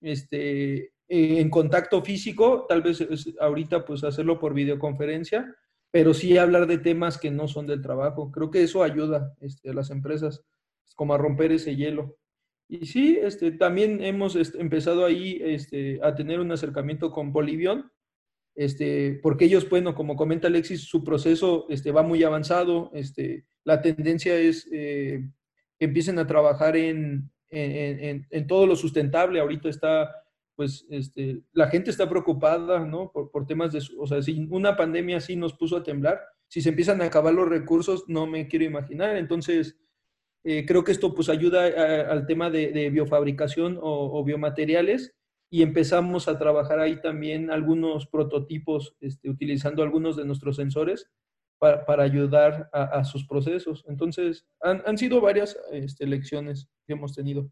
[0.00, 3.06] este, en contacto físico, tal vez
[3.38, 5.54] ahorita pues hacerlo por videoconferencia,
[5.90, 8.30] pero sí hablar de temas que no son del trabajo.
[8.30, 10.44] Creo que eso ayuda este, a las empresas
[10.94, 12.16] como a romper ese hielo.
[12.68, 17.90] Y sí, este, también hemos este, empezado ahí este, a tener un acercamiento con Bolivion,
[18.54, 22.90] este, porque ellos, bueno, como comenta Alexis, su proceso este, va muy avanzado.
[22.94, 25.28] Este, la tendencia es eh,
[25.78, 29.40] que empiecen a trabajar en, en, en, todo lo sustentable.
[29.40, 30.19] Ahorita está,
[30.60, 33.10] pues, este, la gente está preocupada, ¿no?
[33.12, 36.68] Por, temas de, o sea, si una pandemia así nos puso a temblar, si se
[36.68, 39.16] empiezan a acabar los recursos, no me quiero imaginar.
[39.16, 39.78] Entonces,
[40.44, 41.64] eh, creo que esto pues ayuda
[42.10, 45.14] al tema de, biofabricación o, biomateriales
[45.50, 51.10] y empezamos a trabajar ahí también algunos prototipos este, utilizando algunos de nuestros sensores
[51.58, 53.82] para, ayudar a, sus procesos.
[53.88, 57.50] Entonces, han, sido varias este, lecciones que hemos tenido.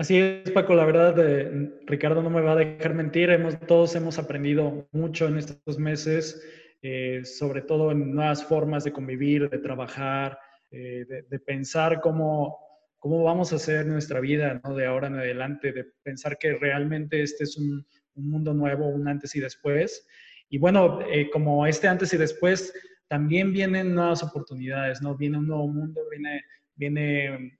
[0.00, 3.28] Así es, Paco, la verdad, eh, Ricardo no me va a dejar mentir,
[3.68, 6.42] todos hemos aprendido mucho en estos meses,
[6.80, 10.38] eh, sobre todo en nuevas formas de convivir, de trabajar,
[10.70, 12.56] eh, de, pensar cómo,
[12.98, 17.44] cómo vamos a hacer nuestra vida de ahora en adelante, de pensar que realmente este
[17.44, 20.06] es un, mundo nuevo, un antes y después.
[20.48, 22.72] Y bueno, eh, como este antes y después,
[23.06, 25.14] también vienen nuevas oportunidades, ¿no?
[25.14, 26.42] Viene un nuevo mundo, viene,
[26.74, 27.59] viene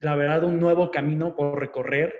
[0.00, 2.14] la verdad, un nuevo camino por recorrer.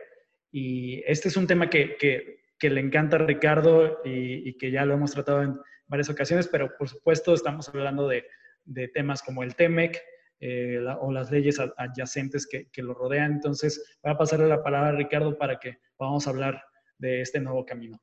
[0.51, 4.85] Y este es un tema que, que, que le encanta a Ricardo y, que ya
[4.85, 8.27] lo hemos tratado en varias ocasiones, pero por supuesto estamos hablando de,
[8.64, 10.01] de temas como el TEMEC
[10.42, 13.33] eh, o las leyes adyacentes que, lo rodean.
[13.33, 16.64] Entonces, voy a pasarle la palabra a Ricardo para que podamos hablar
[16.99, 18.01] de este nuevo camino.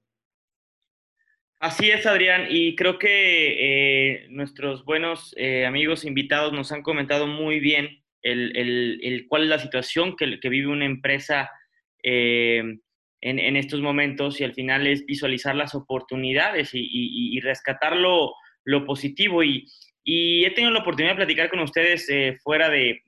[1.60, 7.26] Así es, Adrián, y creo que eh, nuestros buenos eh, amigos invitados nos han comentado
[7.26, 11.50] muy bien el, cuál es la situación que, vive una empresa
[12.04, 12.82] en,
[13.22, 18.34] estos momentos y al final es visualizar las oportunidades y, rescatar lo,
[18.86, 19.44] positivo.
[19.44, 19.66] Y,
[20.10, 23.04] y he tenido la oportunidad de platicar con ustedes eh, fuera de,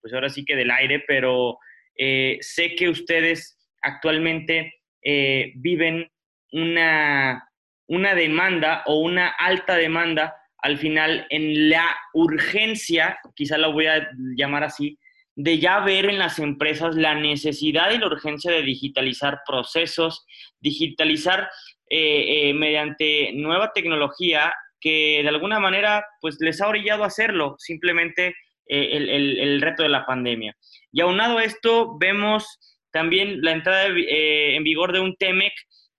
[0.00, 1.58] pues ahora sí que del aire, pero
[1.98, 6.10] eh, sé que ustedes actualmente eh, viven
[6.50, 7.46] una,
[7.88, 14.08] una demanda o una alta demanda al final en la urgencia, quizá la voy a
[14.36, 14.98] llamar así,
[15.36, 20.24] de ya ver en las empresas la necesidad y la urgencia de digitalizar procesos,
[20.60, 21.48] digitalizar
[21.90, 24.52] mediante nueva tecnología
[24.84, 28.34] que de alguna manera pues les ha orillado a hacerlo, simplemente
[28.66, 30.54] eh, el, reto de la pandemia.
[30.90, 32.46] Y aunado a esto, vemos
[32.92, 35.52] también la entrada eh, en vigor de un TEMEC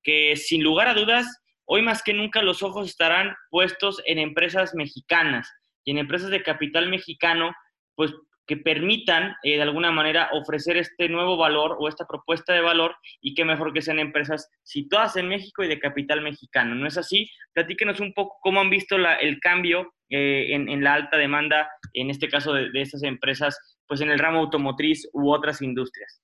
[0.03, 1.25] que sin lugar a dudas,
[1.65, 5.51] hoy más que nunca los ojos estarán puestos en empresas mexicanas
[5.83, 7.53] y en empresas de capital mexicano,
[7.95, 8.13] pues
[8.47, 12.95] que permitan eh, de alguna manera ofrecer este nuevo valor o esta propuesta de valor
[13.19, 16.75] y que mejor que sean empresas situadas en México y de capital mexicano.
[16.75, 17.29] ¿No es así?
[17.53, 22.29] Platíquenos un poco cómo han visto el cambio eh, en, la alta demanda, en este
[22.29, 26.21] caso de, de estas empresas, pues en el ramo automotriz u otras industrias.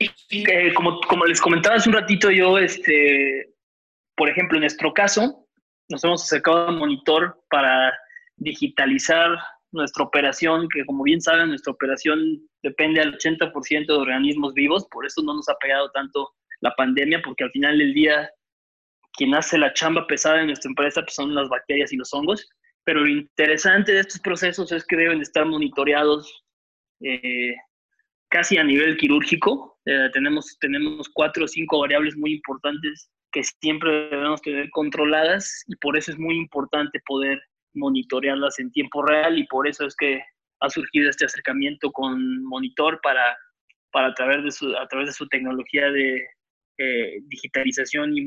[0.00, 3.50] Eh, como, como les comentaba hace un ratito, yo, este,
[4.20, 5.46] por ejemplo, en nuestro caso,
[5.88, 7.90] nos hemos acercado a Monitor para
[8.36, 9.30] digitalizar
[9.72, 15.06] nuestra operación, que como bien saben, nuestra operación depende al 80% de organismos vivos, por
[15.06, 18.30] eso no nos ha pegado tanto la pandemia, porque al final del día
[19.14, 22.46] quien hace la chamba pesada en nuestra empresa pues son las bacterias y los hongos,
[22.84, 26.44] pero lo interesante de estos procesos es que deben estar monitoreados
[27.02, 27.54] eh,
[28.28, 29.78] casi a nivel quirúrgico.
[29.86, 35.76] Eh, tenemos, tenemos cuatro o cinco variables muy importantes que siempre debemos tener controladas y
[35.76, 37.40] por eso es muy importante poder
[37.74, 40.20] monitorearlas en tiempo real y por eso es que
[40.60, 43.36] ha surgido este acercamiento con Monitor para,
[43.92, 46.26] para a, través de su, a través de su tecnología de
[46.78, 48.26] eh, digitalización y,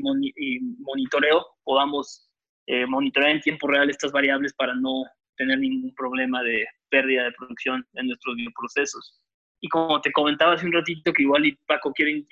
[0.78, 2.30] monitoreo podamos
[2.66, 5.04] eh, monitorear en tiempo real estas variables para no
[5.36, 9.20] tener ningún problema de pérdida de producción en nuestros bioprocesos.
[9.64, 12.22] Y como te comentaba hace un ratito, que igual Paco quiere,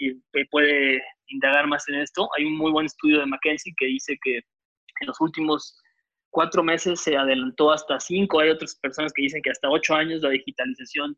[0.51, 4.37] puede indagar más en esto, hay un muy buen estudio de McKinsey que dice que
[4.37, 5.81] en los últimos
[6.29, 8.41] cuatro meses se adelantó hasta cinco.
[8.41, 11.17] Hay otras personas que dicen que hasta ocho años la digitalización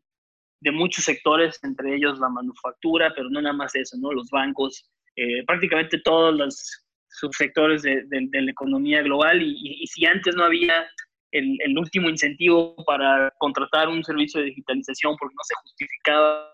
[0.61, 4.13] de muchos sectores, entre ellos la manufactura, pero no nada más eso, ¿no?
[4.13, 9.41] Los bancos, eh, prácticamente todos los subsectores de, la economía global.
[9.41, 10.87] y, si antes no había
[11.35, 16.49] el, último incentivo para contratar un servicio de digitalización porque no se justificaba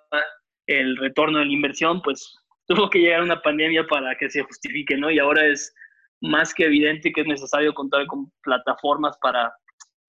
[0.67, 2.36] el retorno de la inversión, pues
[2.67, 5.12] tuvo que llegar una pandemia para que se justifique, ¿no?
[5.12, 5.74] Y ahora es
[6.22, 9.54] más que evidente que es necesario contar con plataformas para,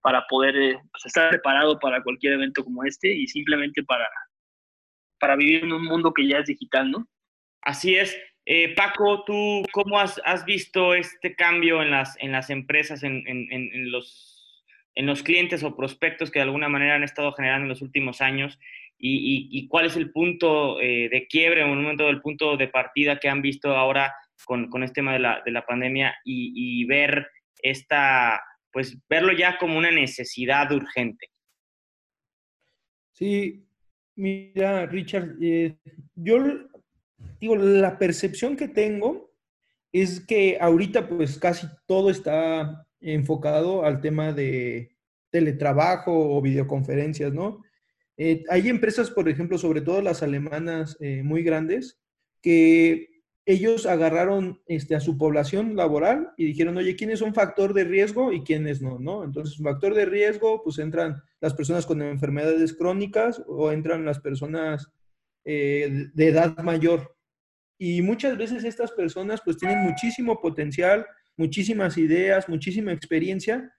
[0.03, 4.09] para poder eh, pues, estar preparado para cualquier evento como este y simplemente para,
[5.19, 7.07] para vivir en un mundo que ya es digital, ¿no?
[7.63, 8.17] Así es.
[8.45, 13.23] Eh, Paco, ¿tú cómo has, has, visto este cambio en las, en las empresas, en,
[13.27, 14.32] en, en los
[14.95, 18.21] en los clientes o prospectos que de alguna manera han estado generando en los últimos
[18.21, 18.59] años
[19.05, 23.19] y, cuál es el punto eh, de quiebre o un momento del punto de partida
[23.19, 27.27] que han visto ahora con, con este tema de la, de la pandemia y, ver
[27.63, 31.31] esta, pues verlo ya como una necesidad urgente.
[33.13, 33.67] Sí,
[34.17, 35.77] mira, Richard, eh,
[36.15, 36.69] yo
[37.41, 39.33] digo, la percepción que tengo
[39.93, 44.97] es que ahorita pues casi todo está enfocado al tema de
[45.31, 47.63] teletrabajo o videoconferencias, ¿no?
[48.17, 52.01] Eh, hay empresas, por ejemplo, sobre todo las alemanas eh, muy grandes,
[52.43, 53.13] que
[53.45, 58.33] ellos agarraron este, a su población laboral y dijeron, oye, ¿quiénes son factor de riesgo
[58.33, 58.99] y quiénes no?
[58.99, 59.25] ¿no?
[59.25, 64.93] Entonces, factor de riesgo, pues entran las personas con enfermedades crónicas o entran las personas
[65.45, 67.17] eh, de edad mayor.
[67.79, 71.05] Y muchas veces estas personas pues tienen muchísimo potencial,
[71.37, 73.73] muchísimas ideas, muchísima experiencia,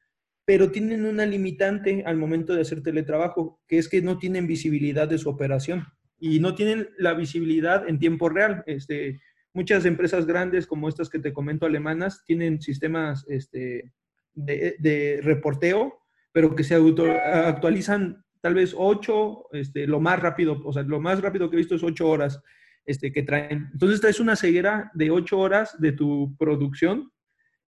[0.46, 5.08] pero tienen una limitante al momento de hacer teletrabajo, que es que no tienen visibilidad
[5.08, 5.86] de su operación
[6.20, 8.64] y no tienen la visibilidad en tiempo real.
[8.66, 9.22] Este,
[9.54, 13.92] muchas empresas grandes como estas que te comento alemanas tienen sistemas este,
[14.34, 16.00] de, reporteo,
[16.32, 21.22] pero que se actualizan tal vez ocho, este, lo más rápido, o sea, lo más
[21.22, 22.42] rápido que he visto es ocho horas
[22.86, 23.70] este, que traen.
[23.72, 27.13] Entonces traes una ceguera de ocho horas de tu producción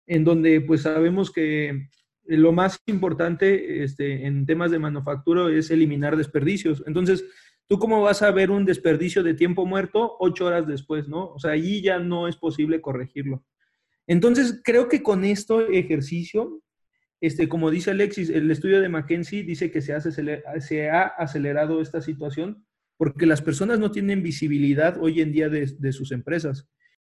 [0.06, 1.88] en donde pues sabemos que
[2.26, 6.82] lo más importante este, en temas de manufactura es eliminar desperdicios.
[6.86, 7.24] Entonces,
[7.66, 11.28] ¿tú cómo vas a ver un desperdicio de tiempo muerto ocho horas después, no?
[11.28, 13.44] O sea, allí ya no es posible corregirlo.
[14.06, 16.62] Entonces, creo que con este ejercicio,
[17.20, 19.98] este, como dice Alexis, el estudio de McKenzie dice que se,
[20.60, 25.66] se ha acelerado esta situación porque las personas no tienen visibilidad hoy en día de,
[25.78, 26.68] de sus empresas.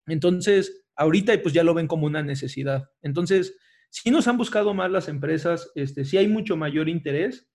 [0.06, 2.90] Entonces, ahorita pues ya lo ven como una necesidad.
[3.02, 3.56] Entonces,
[3.88, 7.48] si nos han buscado más las empresas, este, sí hay mucho mayor interés.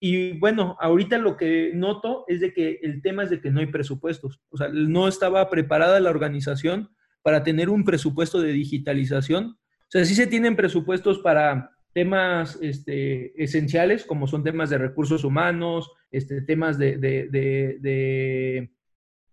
[0.00, 3.60] Y bueno, ahorita lo que noto es de que el tema es de que no
[3.60, 4.40] hay presupuestos.
[4.48, 6.90] O sea, no estaba preparada la organización
[7.22, 9.58] para tener un presupuesto de digitalización.
[9.58, 15.22] O sea, sí se tienen presupuestos para temas este, esenciales, como son temas de recursos
[15.22, 18.70] humanos, este, temas de, de,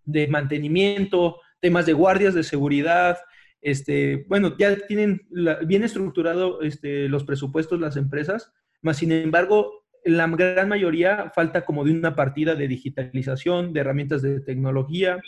[0.03, 3.17] de mantenimiento, temas de guardias de seguridad,
[3.67, 5.27] este, bueno, ya tienen
[5.65, 11.83] bien estructurado este, los presupuestos las empresas, más sin embargo, la gran mayoría falta como
[11.83, 15.19] de una partida de digitalización, de herramientas de tecnología,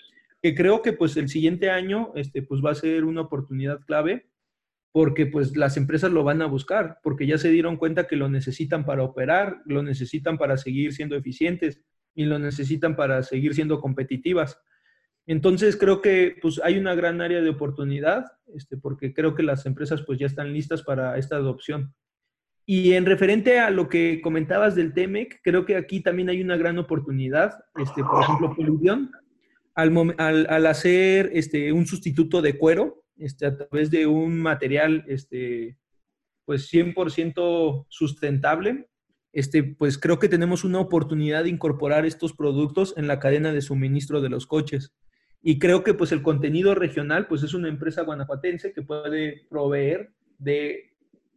[0.42, 4.30] que creo que pues el siguiente año este, pues va a ser una oportunidad clave
[4.94, 8.30] porque pues las empresas lo van a buscar, porque ya se dieron cuenta que lo
[8.30, 11.82] necesitan para operar, lo necesitan para seguir siendo eficientes
[12.16, 14.62] y lo necesitan para seguir siendo competitivas.
[15.30, 19.68] Entonces creo que pues hay una gran área de oportunidad, este, porque creo que las
[19.68, 21.94] empresas pues ya están listas para esta adopción.
[22.66, 26.58] Y en referente a lo que comentabas del TEMEC, creo que aquí también hay una
[26.58, 27.54] gran oportunidad.
[27.76, 29.12] Este, por ejemplo, Poluvión,
[29.76, 35.06] al, al, al, hacer este, un sustituto de cuero este, a través de un material
[35.08, 35.78] este,
[36.46, 38.90] pues 100% sustentable,
[39.32, 43.62] este, pues creo que tenemos una oportunidad de incorporar estos productos en la cadena de
[43.62, 44.96] suministro de los coches.
[45.42, 50.12] Y creo que pues el contenido regional pues es una empresa guanajuatense que puede proveer
[50.38, 50.94] de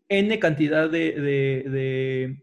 [0.08, 2.42] N cantidad de,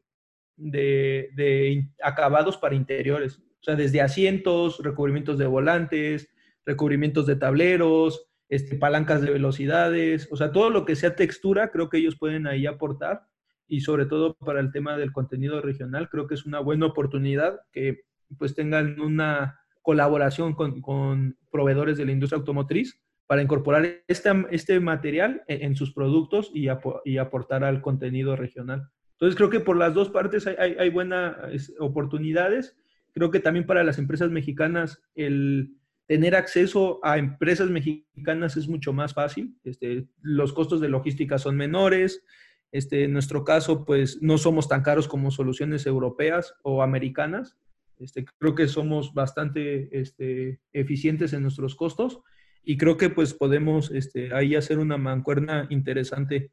[0.58, 3.38] de, acabados para interiores.
[3.38, 6.30] O sea, desde asientos, recubrimientos de volantes,
[6.66, 11.90] recubrimientos de tableros, este, palancas de velocidades, o sea, todo lo que sea textura, creo
[11.90, 13.28] que ellos pueden ahí aportar.
[13.68, 17.60] Y sobre todo para el tema del contenido regional, creo que es una buena oportunidad
[17.72, 18.02] que
[18.38, 19.59] pues tengan una
[19.90, 25.96] colaboración con, con proveedores de la industria automotriz para incorporar este, este material en, sus
[25.96, 26.68] productos y,
[27.06, 28.88] y, aportar al contenido regional.
[29.14, 32.78] Entonces creo que por las dos partes hay, hay, buenas oportunidades.
[33.14, 35.74] Creo que también para las empresas mexicanas el
[36.06, 39.58] tener acceso a empresas mexicanas es mucho más fácil.
[39.64, 42.24] Este, los costos de logística son menores.
[42.72, 47.58] Este, en nuestro caso, pues no somos tan caros como soluciones europeas o americanas.
[48.00, 52.22] Este, creo que somos bastante este, eficientes en nuestros costos
[52.64, 56.52] y creo que pues podemos este, ahí hacer una mancuerna interesante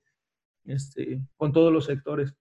[1.36, 2.34] con todos los sectores.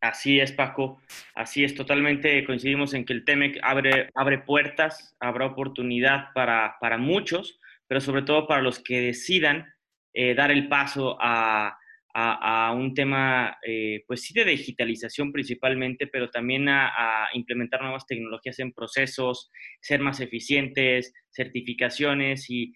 [0.00, 1.00] Así es, Paco.
[1.34, 6.98] Así es, totalmente coincidimos en que el TEMEC abre, abre puertas, habrá oportunidad para, para
[6.98, 9.72] muchos, pero sobre todo para los que decidan
[10.12, 11.78] eh, dar el paso a,
[12.16, 18.60] a, un tema, eh, pues sí, de digitalización principalmente, pero también a, implementar nuevas tecnologías
[18.60, 19.50] en procesos,
[19.80, 22.72] ser más eficientes, certificaciones y,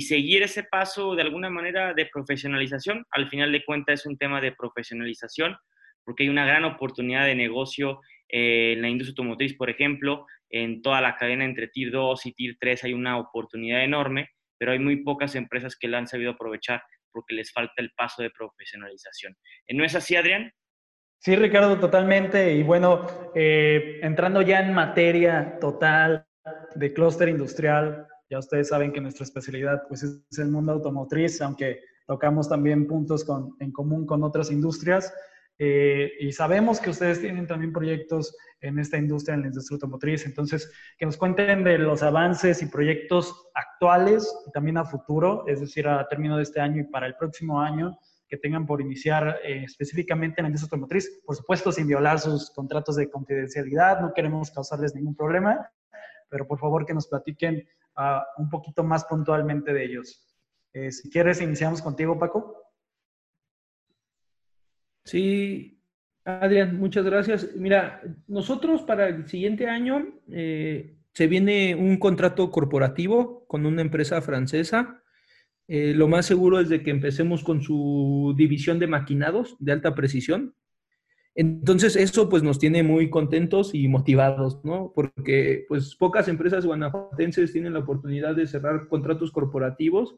[0.00, 3.04] seguir ese paso de alguna manera de profesionalización.
[3.10, 5.56] Al final de cuentas es un tema de profesionalización,
[6.04, 10.82] porque hay una gran oportunidad de negocio eh, en la industria automotriz, por ejemplo, en
[10.82, 14.78] toda la cadena entre Tier 2 y Tier 3 hay una oportunidad enorme, pero hay
[14.78, 16.82] muy pocas empresas que la han sabido aprovechar
[17.12, 19.36] porque les falta el paso de profesionalización.
[19.68, 20.52] ¿No es así, Adrián?
[21.18, 22.52] Sí, Ricardo, totalmente.
[22.54, 26.26] Y bueno, eh, entrando ya en materia total
[26.74, 31.80] de clúster industrial, ya ustedes saben que nuestra especialidad pues, es el mundo automotriz, aunque
[32.06, 35.14] tocamos también puntos con, en común con otras industrias.
[35.58, 40.26] Eh, y sabemos que ustedes tienen también proyectos en esta industria, en la industria automotriz.
[40.26, 43.71] Entonces, que nos cuenten de los avances y proyectos actuales
[44.46, 47.60] y también a futuro, es decir, a término de este año y para el próximo
[47.60, 51.20] año, que tengan por iniciar eh, específicamente en la industria automotriz.
[51.26, 55.68] Por supuesto, sin violar sus contratos de confidencialidad, no queremos causarles ningún problema,
[56.30, 57.68] pero por favor que nos platiquen
[57.98, 60.26] uh, un poquito más puntualmente de ellos.
[60.72, 62.56] Eh, si quieres, iniciamos contigo, Paco.
[65.04, 65.82] Sí,
[66.24, 67.54] Adrián, muchas gracias.
[67.56, 74.22] Mira, nosotros para el siguiente año eh, se viene un contrato corporativo con una empresa
[74.22, 75.02] francesa.
[75.68, 79.94] Eh, lo más seguro es de que empecemos con su división de maquinados de alta
[79.94, 80.54] precisión.
[81.34, 84.92] Entonces eso pues nos tiene muy contentos y motivados, ¿no?
[84.94, 90.16] Porque pues pocas empresas guanajuatenses tienen la oportunidad de cerrar contratos corporativos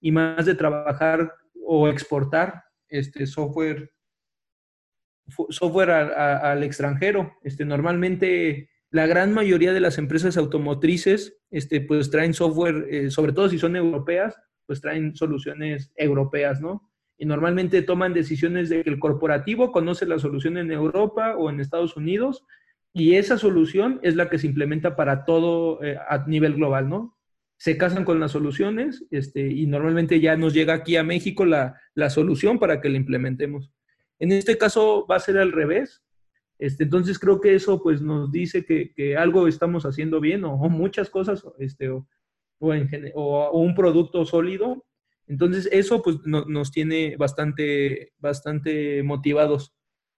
[0.00, 1.32] y más de trabajar
[1.66, 3.92] o exportar este software
[5.48, 7.38] software al extranjero.
[7.42, 13.32] Este, normalmente la gran mayoría de las empresas automotrices este, pues traen software, eh, sobre
[13.32, 16.90] todo si son europeas, pues traen soluciones europeas, ¿no?
[17.16, 21.60] Y normalmente toman decisiones de que el corporativo conoce la solución en Europa o en
[21.60, 22.44] Estados Unidos
[22.92, 27.16] y esa solución es la que se implementa para todo eh, a nivel global, ¿no?
[27.56, 31.80] Se casan con las soluciones este, y normalmente ya nos llega aquí a México la,
[31.94, 33.72] la solución para que la implementemos.
[34.18, 36.02] En este caso va a ser al revés.
[36.62, 41.10] Este, entonces creo que eso pues nos dice que, algo estamos haciendo bien o, muchas
[41.10, 42.06] cosas este, o,
[43.58, 44.86] un producto sólido.
[45.26, 49.74] Entonces eso pues nos tiene bastante, bastante motivados.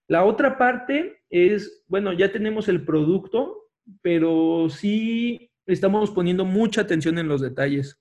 [0.07, 3.71] La otra parte es, bueno, ya tenemos el producto,
[4.03, 7.99] pero sí estamos poniendo mucha atención en los detalles.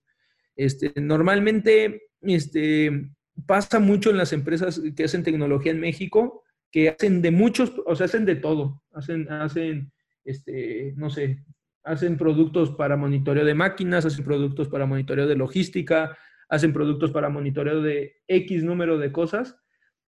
[0.58, 3.10] Este, normalmente, este,
[3.46, 6.43] pasa mucho en las empresas que hacen tecnología en México,
[6.74, 9.92] que hacen de muchos, o sea, hacen de todo, hacen, hacen,
[10.26, 11.46] este, no sé,
[11.84, 16.18] hacen productos para monitoreo de máquinas, hacen productos para monitoreo de logística,
[16.50, 19.56] hacen productos para monitoreo de X número de cosas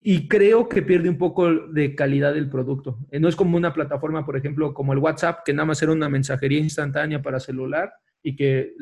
[0.02, 3.00] y creo que pierde un poco de calidad del producto.
[3.10, 5.94] Eh, no es como una plataforma, por ejemplo, como el WhatsApp, que nada más era
[5.94, 8.74] una mensajería instantánea para celular y que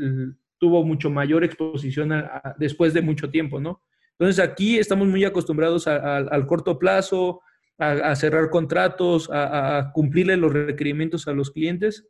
[0.58, 2.12] tuvo mucho mayor exposición
[2.58, 3.84] después de mucho tiempo, ¿no?
[4.18, 7.42] Entonces aquí estamos muy acostumbrados al corto plazo,
[7.78, 12.08] a, cerrar contratos, a, a, cumplirle los requerimientos a los clientes.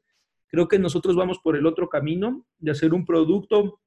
[0.47, 3.81] Creo que nosotros vamos por el otro camino de hacer un producto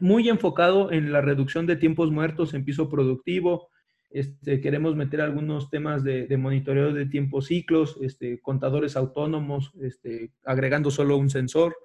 [0.00, 3.68] muy enfocado en la reducción de tiempos muertos en piso productivo,
[4.12, 10.90] este, queremos meter algunos temas de, monitoreo de tiempos ciclos, este, contadores autónomos, este, agregando
[10.90, 11.76] solo un sensor.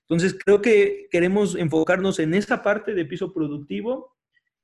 [0.00, 4.15] Entonces, creo que queremos enfocarnos en esa parte de piso productivo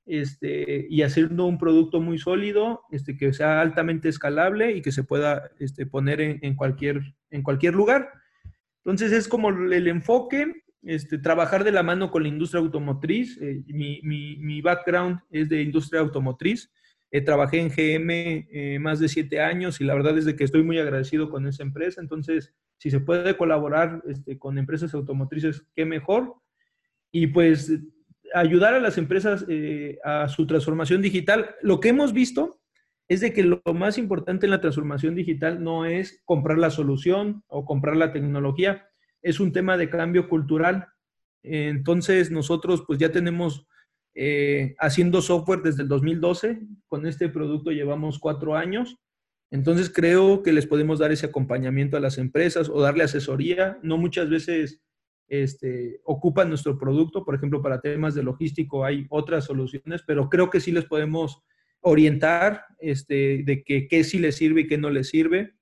[0.06, 5.04] este, y haciendo un producto muy sólido, este, que sea altamente escalable y que se
[5.04, 8.10] pueda este, poner en, cualquier, en cualquier lugar.
[8.84, 13.38] Entonces, es como el enfoque, este, trabajar de la mano con la industria automotriz.
[13.40, 16.70] Eh, mi, mi, mi, background es de industria automotriz.
[17.12, 20.44] Eh, trabajé en GM eh, más de siete años y la verdad es de que
[20.44, 22.00] estoy muy agradecido con esa empresa.
[22.00, 26.34] Entonces, si se puede colaborar este, con empresas automotrices, qué mejor.
[27.12, 27.70] Y pues
[28.34, 31.54] ayudar a las empresas eh, a su transformación digital.
[31.62, 32.60] Lo que hemos visto
[33.08, 37.44] es de que lo más importante en la transformación digital no es comprar la solución
[37.46, 38.88] o comprar la tecnología,
[39.20, 40.88] es un tema de cambio cultural.
[41.42, 43.66] Entonces, nosotros pues ya tenemos
[44.14, 46.60] eh, haciendo software desde el 2012.
[46.86, 48.98] Con este producto llevamos cuatro años.
[49.50, 53.78] Entonces creo que les podemos dar ese acompañamiento a las empresas o darle asesoría.
[53.82, 54.80] No muchas veces
[55.32, 60.50] este, ocupan nuestro producto, por ejemplo, para temas de logístico hay otras soluciones, pero creo
[60.50, 61.42] que sí les podemos
[61.80, 65.54] orientar este, de que, qué sí les sirve y qué no les sirve.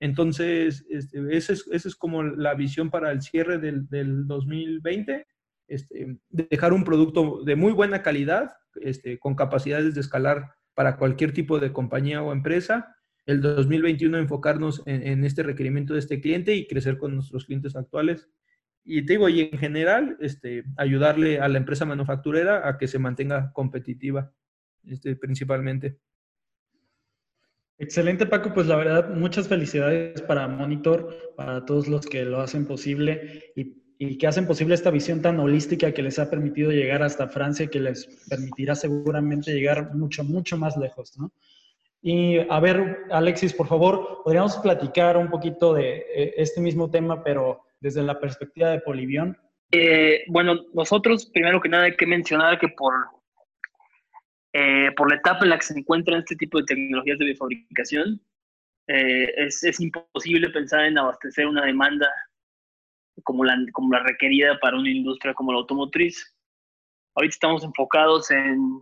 [0.00, 5.26] Entonces, este, esa, es, como la visión para el cierre del, del 2020
[5.68, 11.32] este, dejar un producto de muy buena calidad, este, con capacidades de escalar para cualquier
[11.32, 12.94] tipo de compañía o empresa.
[13.24, 18.28] El 2021 enfocarnos en, este requerimiento de este cliente y crecer con nuestros clientes actuales.
[18.86, 22.98] Y te digo, y en general, este, ayudarle a la empresa manufacturera a que se
[22.98, 24.32] mantenga competitiva,
[24.84, 25.98] este, principalmente.
[27.78, 28.54] Excelente, Paco.
[28.54, 33.82] Pues la verdad, muchas felicidades para Monitor, para todos los que lo hacen posible y
[33.98, 37.68] y que hacen posible esta visión tan holística que les ha permitido llegar hasta Francia
[37.68, 41.32] que les permitirá seguramente llegar mucho, mucho más lejos, ¿no?
[42.02, 47.24] Y a ver, Alexis, por favor, podríamos platicar un poquito de eh, este mismo tema,
[47.24, 49.38] pero desde la perspectiva de Polivión.
[49.70, 52.94] Eh, bueno, nosotros, primero que nada, hay que mencionar que por,
[54.52, 58.20] eh, por la etapa en la que se encuentran este tipo de tecnologías de fabricación,
[58.88, 62.08] es, es imposible pensar en abastecer una demanda
[63.24, 66.36] como la, como la requerida para una industria como la automotriz.
[67.14, 68.80] Ahorita estamos enfocados en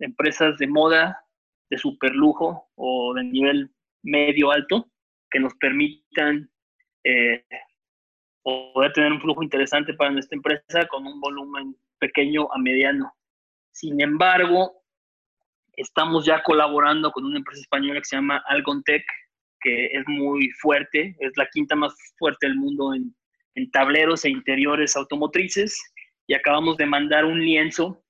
[0.00, 1.24] empresas de moda,
[1.70, 3.70] de super lujo o de nivel
[4.02, 4.88] medio alto
[5.30, 6.50] que nos permitan
[7.04, 7.44] eh,
[8.42, 13.12] poder tener un flujo interesante para nuestra empresa con un volumen pequeño a mediano.
[13.70, 14.82] Sin embargo,
[15.74, 19.04] estamos ya colaborando con una empresa española que se llama Algontech,
[19.60, 23.14] que es muy fuerte, es la quinta más fuerte del mundo en
[23.54, 25.80] en tableros e interiores automotrices
[26.26, 28.02] y acabamos de mandar un lienzo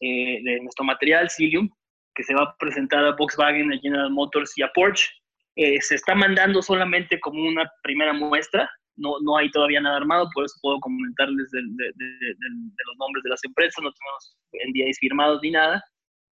[0.00, 1.68] eh, de nuestro material, Cilium,
[2.14, 5.08] que se va a presentar a Volkswagen, a General Motors y a Porsche.
[5.56, 10.28] Eh, se está mandando solamente como una primera muestra, no, no hay todavía nada armado,
[10.34, 15.50] por eso puedo comentarles de, los nombres de las empresas, no tenemos NDAs firmados ni
[15.50, 15.82] nada,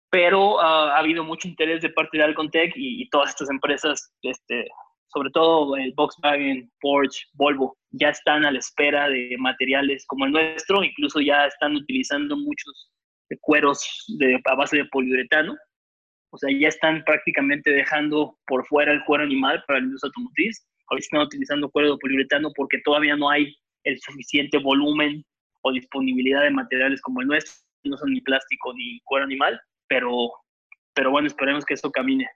[0.09, 4.13] pero ah, ha habido mucho interés de parte de Alcontech y, y todas estas empresas
[4.23, 4.67] este,
[5.13, 10.31] sobre todo el Volkswagen, Porsche, Volvo, ya están a la espera de materiales como el
[10.31, 12.91] nuestro, incluso ya están utilizando muchos
[13.41, 15.55] cueros de, a base de poliuretano,
[16.33, 20.65] o sea, ya están prácticamente dejando por fuera el cuero animal para la industria automotriz,
[20.91, 25.23] ahorita están utilizando cuero de poliuretano porque todavía no hay el suficiente volumen
[25.61, 27.53] o disponibilidad de materiales como el nuestro,
[27.85, 30.11] no son ni plástico ni cuero animal, pero,
[30.93, 32.29] pero bueno, esperemos que eso camine.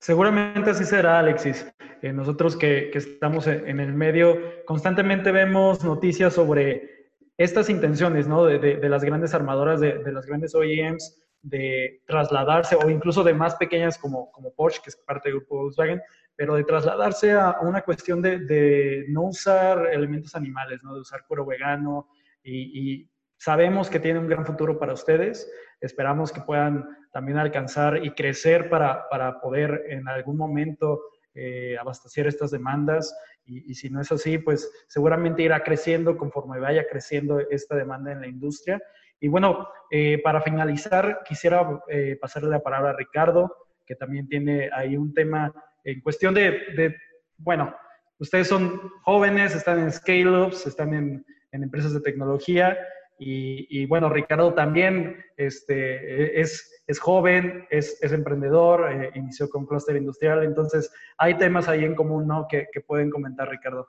[0.00, 1.66] Seguramente así será, Alexis.
[2.02, 6.96] Eh, nosotros que, estamos en el medio, constantemente vemos noticias sobre
[7.36, 8.44] estas intenciones ¿no?
[8.44, 13.98] de, las grandes armadoras, de, las grandes OEMs, de trasladarse, o incluso de más pequeñas
[13.98, 16.02] como, como Porsche, que es parte del grupo Volkswagen,
[16.34, 20.94] pero de trasladarse a una cuestión de, no usar elementos animales, ¿no?
[20.94, 22.08] de usar cuero vegano
[22.42, 25.50] y, y sabemos que tiene un gran futuro para ustedes.
[25.80, 31.00] Esperamos que puedan también alcanzar y crecer para, para poder en algún momento
[31.38, 36.88] eh, abastecer estas demandas y, si no es así, pues seguramente irá creciendo conforme vaya
[36.88, 38.82] creciendo esta demanda en la industria.
[39.20, 43.54] Y bueno, eh, para finalizar, quisiera eh, pasarle la palabra a Ricardo,
[43.84, 45.52] que también tiene ahí un tema
[45.84, 46.96] en cuestión de, de
[47.38, 47.74] bueno,
[48.18, 52.76] ustedes son jóvenes, están en scale-ups, están en, empresas de tecnología
[53.18, 59.96] y, bueno, Ricardo también este, es, es joven, es, es emprendedor, eh, inició con Cluster
[59.96, 62.46] Industrial, entonces hay temas ahí en común, ¿no?
[62.46, 63.88] Que pueden comentar, Ricardo.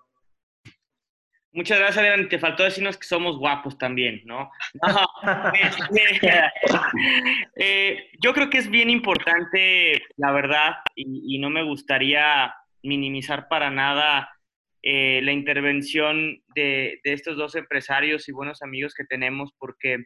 [1.57, 2.29] Muchas gracias, Adrián.
[2.29, 4.49] Te faltó decirnos que somos guapos también, ¿no?
[7.55, 12.53] eh, yo creo que es bien importante, la verdad, y, y no me gustaría
[12.83, 14.29] minimizar para nada
[14.83, 20.05] eh, la intervención de, estos dos empresarios y buenos amigos que tenemos, porque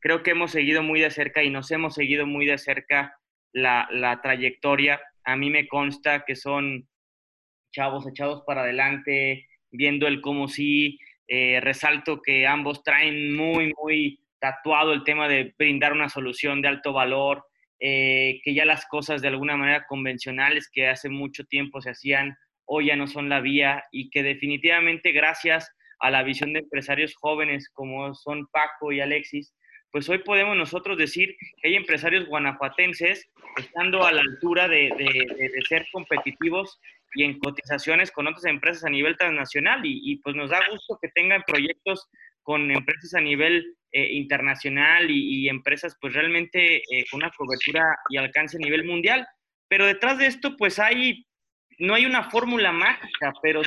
[0.00, 3.18] creo que hemos seguido muy de cerca y nos hemos seguido muy de cerca
[3.52, 5.00] la, trayectoria.
[5.24, 6.88] A mí me consta que son
[7.72, 10.98] chavos echados para adelante, viendo el cómo sí.
[11.26, 16.68] Eh, resalto que ambos traen muy, muy tatuado el tema de brindar una solución de
[16.68, 17.44] alto valor,
[17.80, 22.36] eh, que ya las cosas de alguna manera convencionales que hace mucho tiempo se hacían
[22.66, 27.14] hoy ya no son la vía y que definitivamente gracias a la visión de empresarios
[27.14, 29.54] jóvenes como son Paco y Alexis,
[29.90, 34.90] pues hoy podemos nosotros decir que hay empresarios guanajuatenses estando a la altura de,
[35.68, 36.80] ser competitivos
[37.14, 41.08] y en cotizaciones con otras empresas a nivel transnacional y, pues nos da gusto que
[41.08, 42.08] tengan proyectos
[42.42, 48.16] con empresas a nivel eh, internacional y, empresas pues realmente eh, con una cobertura y
[48.16, 49.26] alcance a nivel mundial.
[49.68, 51.24] Pero detrás de esto pues hay
[51.78, 53.62] no hay una fórmula mágica, pero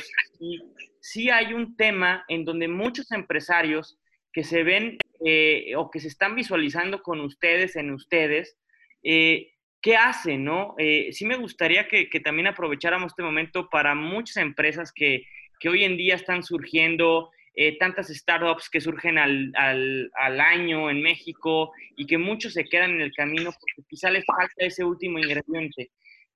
[1.01, 3.99] sí, hay un tema en donde muchos empresarios
[4.31, 8.57] que se ven eh, o que se están visualizando con ustedes, en ustedes,
[9.03, 9.51] eh,
[9.88, 10.43] ¿qué hacen?
[10.43, 10.75] No?
[10.77, 15.23] Eh, sí me gustaría que, también aprovecháramos este momento para muchas empresas que,
[15.65, 17.31] hoy en día están surgiendo,
[17.79, 23.01] tantas startups que surgen al, al, año en México y que muchos se quedan en
[23.01, 25.89] el camino porque quizá les falta ese último ingrediente.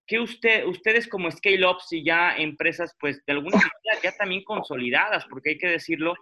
[0.07, 5.25] ¿qué usted, ustedes como scale-ups y ya empresas, pues de alguna manera ya también consolidadas,
[5.29, 6.15] porque hay que decirlo,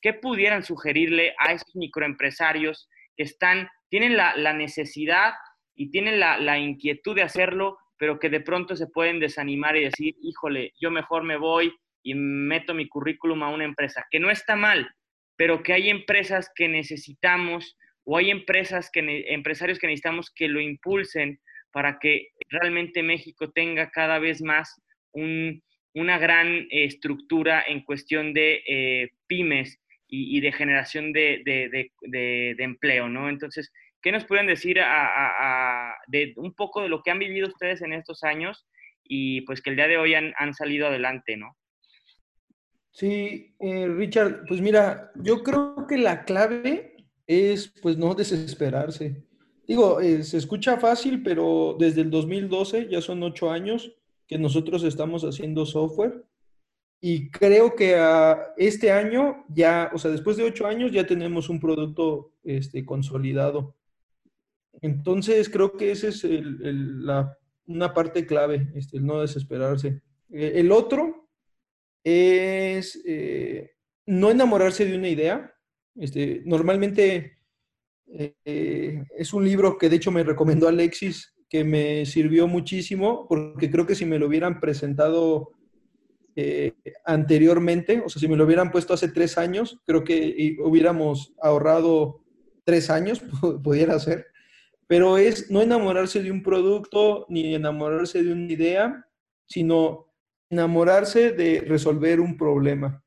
[0.00, 5.32] ¿qué pudieran sugerirle a esos microempresarios que están, tienen la, necesidad
[5.80, 9.84] y tienen la, la, inquietud de hacerlo, pero que de pronto se pueden desanimar y
[9.84, 11.72] decir, híjole, yo mejor me voy
[12.02, 14.90] y meto mi currículum a una empresa, que no está mal,
[15.36, 20.60] pero que hay empresas que necesitamos o hay empresas que, empresarios que necesitamos que lo
[20.60, 21.40] impulsen
[21.72, 24.82] para que realmente México tenga cada vez más
[25.14, 33.30] una gran estructura en cuestión de eh, pymes y, de generación de, empleo, ¿no?
[33.30, 33.72] Entonces,
[34.02, 34.78] ¿qué nos pueden decir
[36.08, 38.66] de un poco de lo que han vivido ustedes en estos años
[39.04, 41.56] y pues que el día de hoy han, salido adelante, ¿no?
[42.92, 46.96] Sí, eh, Richard, pues mira, yo creo que la clave
[47.26, 49.24] es pues no desesperarse.
[49.66, 53.92] Digo, eh, se escucha fácil, pero desde el 2012, ya son ocho años
[54.26, 56.24] que nosotros estamos haciendo software
[57.00, 57.96] y creo que
[58.58, 63.74] este año ya, o sea, después de ocho años ya tenemos un producto este, consolidado.
[64.80, 70.02] Entonces, creo que esa es la, una parte clave, este, el no desesperarse.
[70.30, 71.28] Eh, el otro
[72.02, 73.70] es eh,
[74.06, 75.52] no enamorarse de una idea.
[75.96, 77.38] Este, normalmente
[78.06, 83.70] eh, es un libro que de hecho me recomendó Alexis, que me sirvió muchísimo, porque
[83.70, 85.52] creo que si me lo hubieran presentado
[87.04, 92.22] anteriormente, o sea, si me lo hubieran puesto hace tres años, creo que hubiéramos ahorrado
[92.64, 93.20] tres años,
[93.62, 94.26] pudiera ser.
[94.90, 99.06] Pero es no enamorarse de un producto ni enamorarse de una idea,
[99.46, 100.08] sino
[100.48, 103.00] enamorarse de resolver un problema.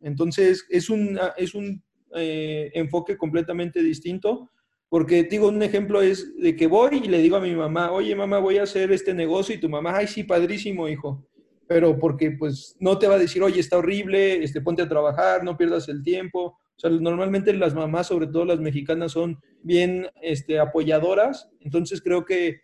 [0.00, 0.90] Entonces, es,
[1.38, 1.82] es un
[2.14, 4.50] eh, enfoque completamente distinto.
[4.90, 8.14] Porque digo, un ejemplo es de que voy y le digo a mi mamá, oye
[8.14, 11.26] mamá, voy a hacer este negocio y tu mamá, ay sí, padrísimo, hijo.
[11.66, 15.42] Pero porque pues no te va a decir, oye, está horrible, este, ponte a trabajar,
[15.42, 16.58] no pierdas el tiempo.
[16.82, 21.48] Normalmente las mamás, sobre todo las mexicanas, son bien este, apoyadoras.
[21.60, 22.60] Entonces creo que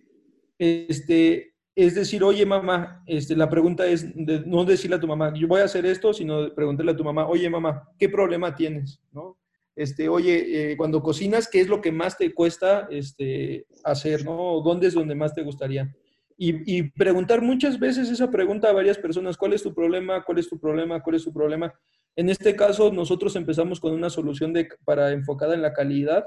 [0.58, 5.48] este, es decir, oye mamá, este, la pregunta es no decirle a tu mamá, yo
[5.48, 9.00] voy a hacer esto, sino preguntarle a tu mamá, oye mamá, ¿qué problema tienes?
[9.12, 9.38] ¿No?
[9.74, 14.24] Este, oye, eh, cuando cocinas, ¿qué es lo que más te cuesta este, hacer?
[14.24, 14.60] ¿no?
[14.62, 15.90] ¿Dónde es donde más te gustaría?
[16.36, 20.24] Y, y, preguntar muchas veces esa pregunta a varias personas, ¿cuál es tu problema?
[20.24, 21.02] ¿Cuál es tu problema?
[21.02, 21.72] ¿Cuál es tu problema?
[22.16, 24.52] En este caso, nosotros empezamos con una solución
[24.84, 26.26] para enfocada en la calidad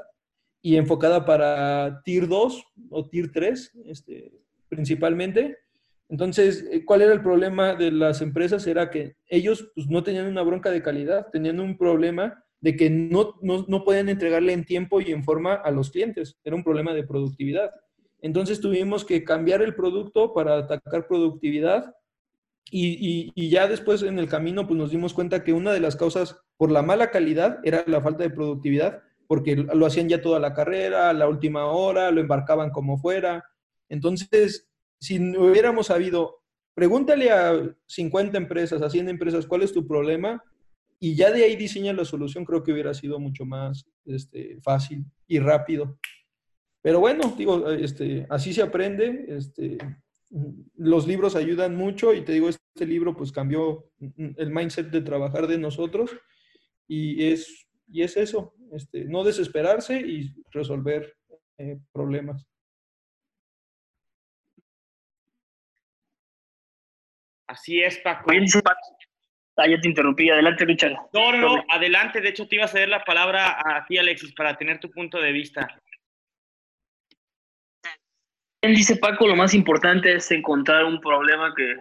[0.62, 4.32] y enfocada para Tier 2 o Tier 3, este,
[4.70, 5.58] principalmente.
[6.10, 8.66] Entonces, eh, ¿cuál era el problema de las empresas?
[8.68, 12.90] Era que ellos pues, no tenían una bronca de calidad, tenían un problema de que
[12.90, 16.38] no, no, no podían entregarle en tiempo y en forma a los clientes.
[16.46, 17.72] Era un problema de productividad.
[18.22, 21.94] Entonces tuvimos que cambiar el producto para atacar productividad
[22.70, 26.40] y, ya después en el camino pues nos dimos cuenta que una de las causas
[26.58, 30.54] por la mala calidad era la falta de productividad, porque lo hacían ya toda la
[30.54, 33.44] carrera, la última hora, lo embarcaban como fuera.
[33.90, 36.42] Entonces, si hubiéramos sabido,
[36.74, 40.44] pregúntale a 50 empresas, a 100 empresas, ¿cuál es tu problema?
[41.00, 45.06] Y ya de ahí diseña la solución, creo que hubiera sido mucho más este, fácil
[45.28, 46.00] y rápido.
[46.82, 49.26] Pero bueno, digo, este, así se aprende.
[49.28, 49.78] Este,
[50.76, 55.48] los libros ayudan mucho y te digo, este libro pues cambió el mindset de trabajar
[55.48, 56.16] de nosotros
[56.88, 61.16] y es, y es eso, este, no desesperarse y resolver
[61.58, 62.48] eh, problemas.
[67.48, 68.32] Así es, Paco.
[69.56, 70.30] Ah, ya te interrumpí.
[70.32, 70.96] Adelante, Richard.
[71.14, 72.22] No, no, adelante.
[72.22, 75.22] De hecho, te iba a ceder la palabra a ti, Alexis, para tener tu punto
[75.22, 75.68] de vista
[78.72, 81.76] dice Paco, lo más importante es encontrar un problema que,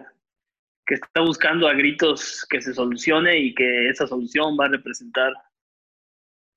[0.85, 5.33] está buscando a gritos que se solucione y que esa solución va a representar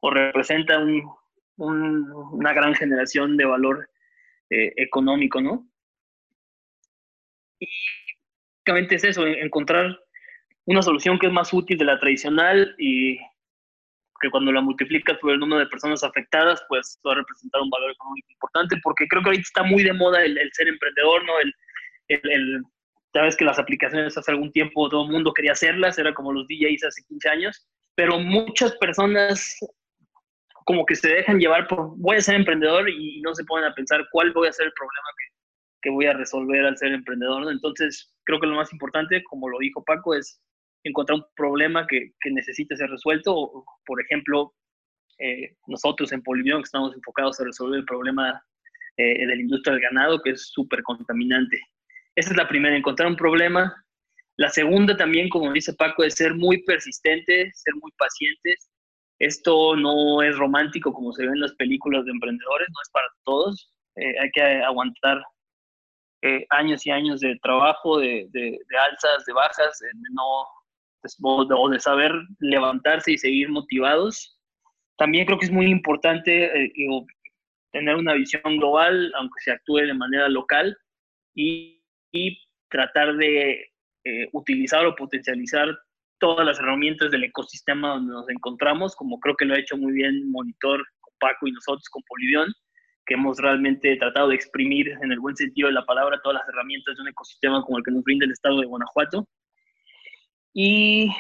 [0.01, 0.85] o representa
[1.57, 3.89] una gran generación de valor
[4.51, 5.67] eh, económico, ¿no?
[7.61, 7.69] Y
[8.59, 9.99] básicamente es eso, encontrar
[10.67, 13.19] una solución que es más útil de la tradicional y
[14.21, 17.71] que cuando la multiplicas por el número de personas afectadas, pues va a representar un
[17.71, 21.33] valor económico importante, porque creo que ahorita está muy de moda el, ser emprendedor, ¿no?
[21.41, 21.53] El,
[22.09, 22.63] el,
[23.13, 26.47] sabes que las aplicaciones hace algún tiempo todo el mundo quería hacerlas, era como los
[26.49, 29.59] DJs hace 15 años, pero muchas personas
[30.65, 33.75] como que se dejan llevar por, voy a ser emprendedor y, no se ponen a
[33.75, 35.35] pensar cuál voy a ser el problema que,
[35.83, 37.51] que voy a resolver al ser emprendedor.
[37.51, 40.41] Entonces, creo que lo más importante, como lo dijo Paco, es
[40.89, 43.65] encontrar un problema que, que necesite ser resuelto.
[43.85, 44.55] Por ejemplo,
[45.19, 48.43] eh, nosotros en Polivión estamos enfocados a resolver el problema
[48.97, 51.59] eh, de la industria del ganado, que es súper contaminante.
[52.15, 53.75] Esa es la primera, encontrar un problema.
[54.37, 58.71] La segunda también, como dice Paco, es ser muy persistente, ser muy pacientes.
[59.19, 63.07] Esto no es romántico como se ve en las películas de emprendedores, no es para
[63.25, 63.73] todos.
[63.97, 65.23] Eh, hay que aguantar
[66.51, 70.45] años y años de trabajo, de, de, de alzas, de bajas, de no
[71.71, 74.39] de saber levantarse y seguir motivados.
[74.99, 76.73] También creo que es muy importante eh,
[77.73, 80.77] tener una visión global, aunque se actúe de manera local,
[81.35, 81.75] y,
[82.71, 83.71] tratar de
[84.05, 85.69] eh, utilizar o potencializar
[86.19, 89.93] todas las herramientas del ecosistema donde nos encontramos, como creo que lo ha hecho muy
[89.93, 90.83] bien Monitor,
[91.21, 92.53] Paco y nosotros con Polivión,
[93.07, 96.49] que hemos realmente tratado de exprimir en el buen sentido de la palabra todas las
[96.49, 99.27] herramientas de un ecosistema como el que nos brinda el estado de Guanajuato.
[100.59, 101.11] Y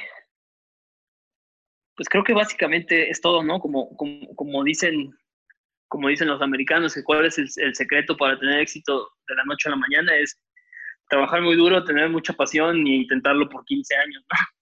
[1.95, 3.61] pues creo que básicamente es todo, ¿no?
[3.61, 5.15] Como, como, dicen,
[5.89, 9.69] como dicen los americanos, que cuál es el, secreto para tener éxito de la noche
[9.69, 10.41] a la mañana es
[11.11, 14.39] trabajar muy duro, tener mucha pasión y intentarlo por 15 años, ¿no?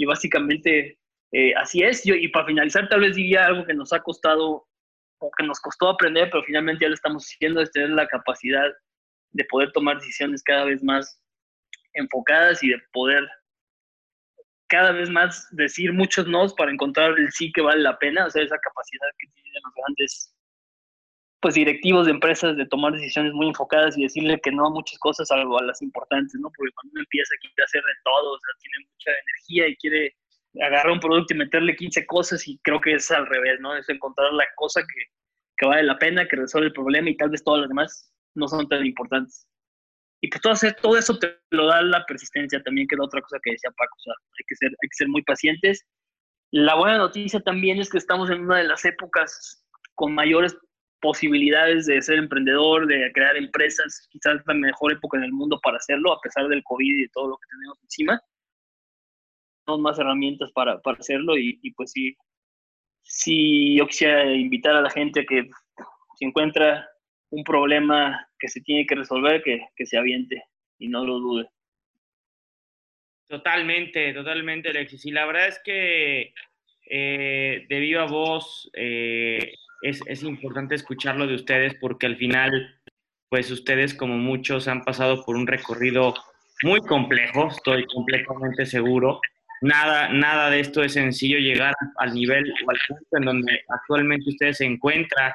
[0.00, 0.98] Y básicamente
[1.32, 2.04] eh, así es.
[2.04, 4.68] Yo, y para finalizar, tal vez diría algo que nos ha costado
[5.20, 8.70] o que nos costó aprender, pero finalmente ya lo estamos haciendo, es tener la capacidad
[9.32, 11.20] de poder tomar decisiones cada vez más
[11.94, 13.26] enfocadas y de poder
[14.68, 18.30] cada vez más decir muchos nos para encontrar el sí que vale la pena, o
[18.30, 20.34] sea, esa capacidad que tienen los grandes
[21.40, 24.98] pues directivos de empresas de tomar decisiones muy enfocadas y decirle que no a muchas
[24.98, 26.50] cosas, salvo a las importantes, ¿no?
[26.56, 30.16] Porque cuando uno empieza quiere hacer de todo, o sea, tiene mucha energía y quiere
[30.60, 33.76] agarrar un producto y meterle 15 cosas y creo que es al revés, ¿no?
[33.76, 35.04] Es encontrar la cosa que,
[35.56, 38.48] que vale la pena, que resuelve el problema y tal vez todas las demás no
[38.48, 39.46] son tan importantes.
[40.20, 43.20] Y pues todo, todo eso te lo da la persistencia también, que es la otra
[43.22, 45.86] cosa que decía Paco, o sea, hay que ser, hay que ser muy pacientes.
[46.50, 49.64] La buena noticia también es que estamos en una de las épocas
[49.94, 50.56] con mayores
[51.00, 55.76] posibilidades de ser emprendedor, de crear empresas, quizás la mejor época en el mundo para
[55.76, 58.20] hacerlo, a pesar del COVID y todo lo que tenemos encima.
[59.64, 62.16] Tenemos más herramientas para, para hacerlo y, y, pues sí,
[63.02, 65.48] sí, yo quisiera invitar a la gente a que
[66.16, 66.88] si encuentra
[67.30, 70.44] un problema que se tiene que resolver, que, que se aviente
[70.78, 71.48] y no lo dude.
[73.28, 75.04] Totalmente, totalmente, Alexis.
[75.04, 76.32] Y la verdad es que
[76.90, 82.80] eh, de viva voz eh, es, es, importante escucharlo de ustedes porque al final,
[83.28, 86.14] pues ustedes como muchos han pasado por un recorrido
[86.62, 89.20] muy complejo, estoy completamente seguro.
[89.60, 94.30] Nada, nada de esto es sencillo llegar al nivel o al punto en donde actualmente
[94.30, 95.32] ustedes se encuentran,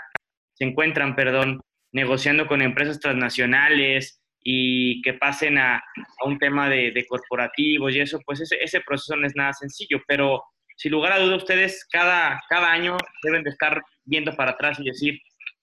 [0.54, 1.62] se encuentran, perdón,
[1.94, 5.82] negociando con empresas transnacionales y que pasen a,
[6.26, 10.44] un tema de, corporativos y eso, pues ese, ese, proceso no es nada sencillo, pero
[10.76, 14.84] sin lugar a duda ustedes cada, cada año deben de estar viendo para atrás y
[14.84, 15.20] decir,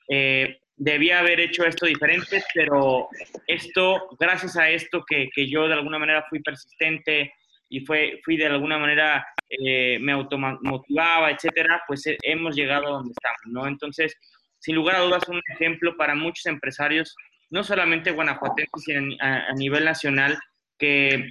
[0.09, 3.09] eh, debía haber hecho esto diferente, pero
[3.47, 7.35] esto, gracias a esto que, que yo de alguna manera fui persistente
[7.69, 12.91] y fue, fui de alguna manera, eh, me automotivaba, etcétera, pues eh, hemos llegado a
[12.91, 13.67] donde estamos, ¿no?
[13.67, 14.17] Entonces,
[14.61, 17.17] sin lugar a dudas, un ejemplo para muchos empresarios
[17.51, 20.39] no solamente guanajuatenses, sino a, nivel nacional,
[20.79, 21.31] que,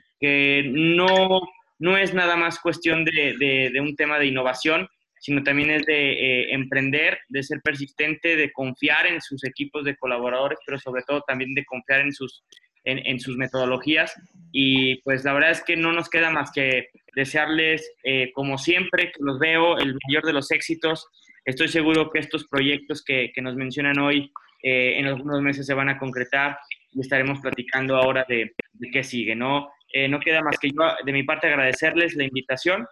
[0.71, 1.41] no,
[1.79, 4.87] no es nada más cuestión de, un tema de innovación,
[5.21, 9.97] sino también es de eh, emprender, de ser persistente, de confiar en sus equipos de
[9.97, 12.43] colaboradores, pero sobre todo también de confiar en sus,
[12.85, 14.13] en, sus metodologías.
[14.51, 19.11] Y pues la verdad es que no nos queda más que desearles, eh, como siempre,
[19.11, 21.05] que los veo, el mayor de los éxitos.
[21.45, 24.31] Estoy seguro que estos proyectos que, que nos mencionan hoy
[24.61, 26.57] eh, en algunos meses se van a concretar
[26.91, 28.53] y estaremos platicando ahora de,
[28.91, 29.69] qué sigue, ¿no?
[29.93, 32.85] Eh, no queda más que yo, de mi parte, agradecerles la invitación.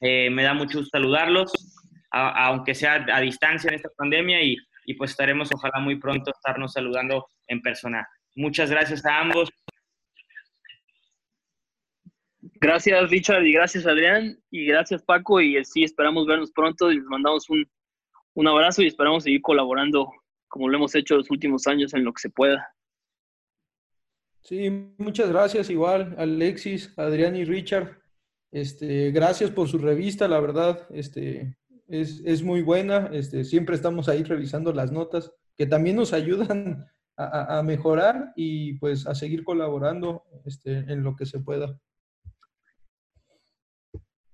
[0.00, 1.52] Eh, me da mucho gusto saludarlos,
[2.10, 6.72] aunque sea a distancia en esta pandemia, y, y pues estaremos, ojalá muy pronto, estarnos
[6.74, 8.06] saludando en persona.
[8.34, 9.48] Muchas gracias a ambos.
[12.60, 17.04] Gracias Richard y gracias Adrián y gracias Paco y sí esperamos vernos pronto y les
[17.04, 17.64] mandamos un,
[18.34, 20.10] un abrazo y esperamos seguir colaborando
[20.48, 22.74] como lo hemos hecho los últimos años en lo que se pueda.
[24.42, 24.68] Sí,
[24.98, 28.02] muchas gracias igual, Alexis, Adrián y Richard.
[28.50, 31.56] Este, gracias por su revista, la verdad, este,
[31.88, 33.08] es, muy buena.
[33.12, 36.86] Este, siempre estamos ahí revisando las notas que también nos ayudan
[37.16, 41.78] a, mejorar y pues a seguir colaborando este, en lo que se pueda.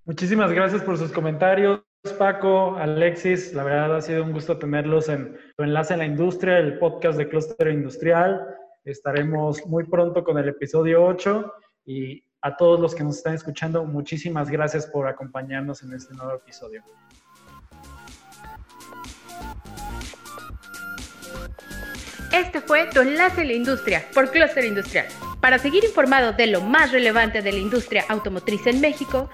[0.08, 1.82] Muchísimas gracias por sus comentarios.
[2.18, 6.56] Paco, Alexis, la verdad ha sido un gusto tenerlos en tu enlace en la industria,
[6.56, 8.40] el podcast de Cluster Industrial.
[8.86, 11.52] Estaremos muy pronto con el episodio 8
[11.84, 16.32] y a todos los que nos están escuchando, muchísimas gracias por acompañarnos en este nuevo
[16.36, 16.82] episodio.
[22.32, 25.06] Este fue tu enlace en la industria por Cluster Industrial.
[25.42, 29.28] Para seguir informado de lo más relevante de la industria automotriz en México,